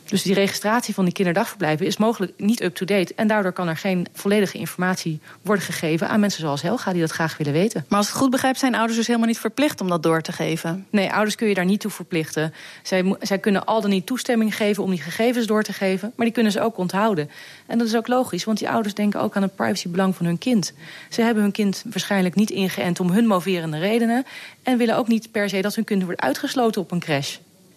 Dus 0.07 0.23
die 0.23 0.35
registratie 0.35 0.95
van 0.95 1.05
die 1.05 1.13
kinderdagverblijven 1.13 1.87
is 1.87 1.97
mogelijk 1.97 2.33
niet 2.37 2.63
up-to-date. 2.63 3.15
En 3.15 3.27
daardoor 3.27 3.53
kan 3.53 3.69
er 3.69 3.77
geen 3.77 4.07
volledige 4.13 4.59
informatie 4.59 5.21
worden 5.43 5.65
gegeven 5.65 6.09
aan 6.09 6.21
mensen 6.21 6.41
zoals 6.41 6.63
Helga 6.63 6.93
die 6.93 7.01
dat 7.01 7.11
graag 7.11 7.37
willen 7.37 7.53
weten. 7.53 7.85
Maar 7.89 7.99
als 7.99 8.07
ik 8.07 8.13
het 8.13 8.23
goed 8.23 8.31
begrijp, 8.31 8.57
zijn 8.57 8.75
ouders 8.75 8.97
dus 8.97 9.07
helemaal 9.07 9.29
niet 9.29 9.39
verplicht 9.39 9.81
om 9.81 9.89
dat 9.89 10.03
door 10.03 10.21
te 10.21 10.33
geven? 10.33 10.87
Nee, 10.91 11.13
ouders 11.13 11.35
kun 11.35 11.49
je 11.49 11.55
daar 11.55 11.65
niet 11.65 11.81
toe 11.81 11.91
verplichten. 11.91 12.55
Zij, 12.83 13.17
zij 13.21 13.39
kunnen 13.39 13.65
al 13.65 13.81
dan 13.81 13.91
niet 13.91 14.07
toestemming 14.07 14.57
geven 14.57 14.83
om 14.83 14.91
die 14.91 15.01
gegevens 15.01 15.47
door 15.47 15.63
te 15.63 15.73
geven, 15.73 16.13
maar 16.17 16.27
die 16.27 16.35
kunnen 16.35 16.53
ze 16.53 16.61
ook 16.61 16.79
onthouden. 16.79 17.31
En 17.67 17.79
dat 17.79 17.87
is 17.87 17.97
ook 17.97 18.09
logisch, 18.09 18.45
want 18.45 18.59
die 18.59 18.71
ouders 18.71 18.95
denken 18.95 19.21
ook 19.21 19.37
aan 19.37 19.43
het 19.43 19.57
privacybelang 19.57 20.17
van 20.17 20.27
hun 20.27 20.39
kind. 20.39 20.73
Ze 21.11 21.23
hebben 21.23 21.43
hun 21.43 21.53
kind 21.53 21.85
waarschijnlijk 21.91 22.35
niet 22.35 22.51
ingeënt 22.51 23.01
om 23.01 23.11
hun 23.11 23.27
moverende 23.27 23.79
redenen 23.79 24.25
en 24.63 24.79
willen 24.79 24.97
ook 24.97 25.09
niet 25.09 25.31
per 25.31 25.49
se 25.49 25.61
dat 25.61 25.75
hun 25.75 25.85
kind 25.85 26.05
wordt 26.05 26.21
uitgesloten 26.21 26.81
op 26.81 26.91
een 26.91 27.01
crash. 27.01 27.37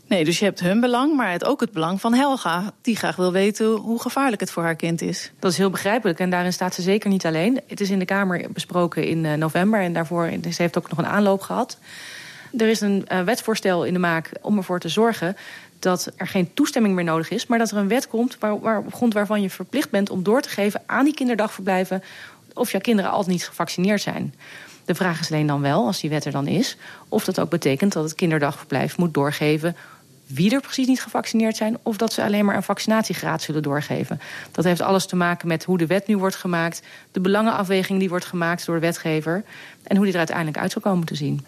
Nee, 0.09 0.25
dus 0.25 0.39
je 0.39 0.45
hebt 0.45 0.59
hun 0.59 0.79
belang, 0.79 1.15
maar 1.15 1.31
het 1.31 1.45
ook 1.45 1.59
het 1.59 1.71
belang 1.71 2.01
van 2.01 2.13
Helga. 2.13 2.73
Die 2.81 2.95
graag 2.95 3.15
wil 3.15 3.31
weten 3.31 3.65
hoe 3.65 4.01
gevaarlijk 4.01 4.41
het 4.41 4.51
voor 4.51 4.63
haar 4.63 4.75
kind 4.75 5.01
is. 5.01 5.31
Dat 5.39 5.51
is 5.51 5.57
heel 5.57 5.69
begrijpelijk 5.69 6.19
en 6.19 6.29
daarin 6.29 6.53
staat 6.53 6.73
ze 6.73 6.81
zeker 6.81 7.09
niet 7.09 7.25
alleen. 7.25 7.61
Het 7.67 7.79
is 7.79 7.89
in 7.89 7.99
de 7.99 8.05
Kamer 8.05 8.45
besproken 8.53 9.03
in 9.03 9.23
uh, 9.23 9.33
november 9.33 9.81
en 9.81 9.93
daarvoor 9.93 10.31
ze 10.51 10.61
heeft 10.61 10.77
ook 10.77 10.89
nog 10.89 10.97
een 10.97 11.05
aanloop 11.05 11.41
gehad. 11.41 11.77
Er 12.57 12.67
is 12.67 12.81
een 12.81 13.05
uh, 13.11 13.21
wetsvoorstel 13.21 13.85
in 13.85 13.93
de 13.93 13.99
maak 13.99 14.31
om 14.41 14.57
ervoor 14.57 14.79
te 14.79 14.89
zorgen 14.89 15.37
dat 15.79 16.11
er 16.15 16.27
geen 16.27 16.53
toestemming 16.53 16.95
meer 16.95 17.03
nodig 17.03 17.29
is, 17.29 17.47
maar 17.47 17.57
dat 17.57 17.71
er 17.71 17.77
een 17.77 17.87
wet 17.87 18.07
komt 18.07 18.37
waar, 18.39 18.59
waar, 18.59 18.77
op 18.79 18.93
grond 18.93 19.13
waarvan 19.13 19.41
je 19.41 19.49
verplicht 19.49 19.89
bent 19.89 20.09
om 20.09 20.23
door 20.23 20.41
te 20.41 20.49
geven 20.49 20.81
aan 20.85 21.05
die 21.05 21.13
kinderdagverblijven 21.13 22.03
of 22.53 22.71
jouw 22.71 22.81
kinderen 22.81 23.11
altijd 23.11 23.31
niet 23.31 23.47
gevaccineerd 23.47 24.01
zijn. 24.01 24.33
De 24.85 24.95
vraag 24.95 25.19
is 25.19 25.31
alleen 25.31 25.47
dan 25.47 25.61
wel, 25.61 25.85
als 25.85 25.99
die 25.99 26.09
wet 26.09 26.25
er 26.25 26.31
dan 26.31 26.47
is, 26.47 26.77
of 27.09 27.25
dat 27.25 27.39
ook 27.39 27.49
betekent 27.49 27.93
dat 27.93 28.03
het 28.03 28.15
kinderdagverblijf 28.15 28.97
moet 28.97 29.13
doorgeven 29.13 29.75
wie 30.33 30.53
er 30.53 30.61
precies 30.61 30.87
niet 30.87 31.01
gevaccineerd 31.01 31.57
zijn... 31.57 31.77
of 31.83 31.97
dat 31.97 32.13
ze 32.13 32.23
alleen 32.23 32.45
maar 32.45 32.55
een 32.55 32.63
vaccinatiegraad 32.63 33.41
zullen 33.41 33.63
doorgeven. 33.63 34.21
Dat 34.51 34.65
heeft 34.65 34.81
alles 34.81 35.05
te 35.05 35.15
maken 35.15 35.47
met 35.47 35.63
hoe 35.63 35.77
de 35.77 35.85
wet 35.85 36.07
nu 36.07 36.17
wordt 36.17 36.35
gemaakt... 36.35 36.81
de 37.11 37.19
belangenafweging 37.19 37.99
die 37.99 38.09
wordt 38.09 38.25
gemaakt 38.25 38.65
door 38.65 38.75
de 38.75 38.81
wetgever... 38.81 39.43
en 39.83 39.95
hoe 39.95 40.03
die 40.03 40.13
er 40.13 40.19
uiteindelijk 40.19 40.57
uit 40.57 40.71
zal 40.71 40.81
komen 40.81 41.05
te 41.05 41.15
zien. 41.15 41.45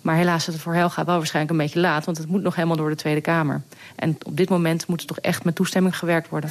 Maar 0.00 0.16
helaas 0.16 0.48
is 0.48 0.54
het 0.54 0.62
voor 0.62 0.74
Helga 0.74 1.04
wel 1.04 1.16
waarschijnlijk 1.16 1.54
een 1.54 1.64
beetje 1.64 1.80
laat... 1.80 2.04
want 2.04 2.18
het 2.18 2.28
moet 2.28 2.42
nog 2.42 2.54
helemaal 2.54 2.76
door 2.76 2.90
de 2.90 2.96
Tweede 2.96 3.20
Kamer. 3.20 3.62
En 3.94 4.16
op 4.22 4.36
dit 4.36 4.48
moment 4.48 4.86
moet 4.86 5.00
er 5.00 5.06
toch 5.06 5.18
echt 5.18 5.44
met 5.44 5.54
toestemming 5.54 5.98
gewerkt 5.98 6.28
worden. 6.28 6.50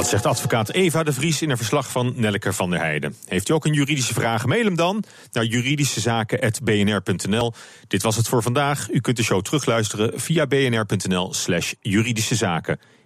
Dat 0.00 0.08
zegt 0.08 0.26
advocaat 0.26 0.70
Eva 0.70 1.02
de 1.02 1.12
Vries 1.12 1.42
in 1.42 1.50
een 1.50 1.56
verslag 1.56 1.90
van 1.90 2.12
Nelke 2.16 2.52
van 2.52 2.70
der 2.70 2.78
Heijden. 2.78 3.16
Heeft 3.26 3.48
u 3.48 3.52
ook 3.52 3.64
een 3.64 3.72
juridische 3.72 4.14
vraag? 4.14 4.46
Mail 4.46 4.64
hem 4.64 4.76
dan 4.76 5.04
naar 5.32 5.44
juridischezaken.bnr.nl. 5.44 7.52
Dit 7.88 8.02
was 8.02 8.16
het 8.16 8.28
voor 8.28 8.42
vandaag. 8.42 8.90
U 8.90 9.00
kunt 9.00 9.16
de 9.16 9.22
show 9.22 9.42
terugluisteren 9.42 10.20
via 10.20 10.46
bnr.nl 10.46 11.34
slash. 11.34 11.72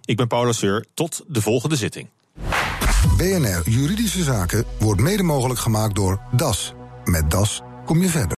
Ik 0.01 0.17
ben 0.17 0.27
Paula 0.27 0.51
Seur. 0.51 0.85
Tot 0.93 1.23
de 1.27 1.41
volgende 1.41 1.75
zitting. 1.75 2.07
BNR 3.17 3.61
Juridische 3.65 4.23
Zaken 4.23 4.65
wordt 4.79 5.01
mede 5.01 5.23
mogelijk 5.23 5.59
gemaakt 5.59 5.95
door 5.95 6.19
DAS. 6.31 6.73
Met 7.03 7.31
DAS 7.31 7.61
kom 7.85 8.01
je 8.01 8.09
verder. 8.09 8.33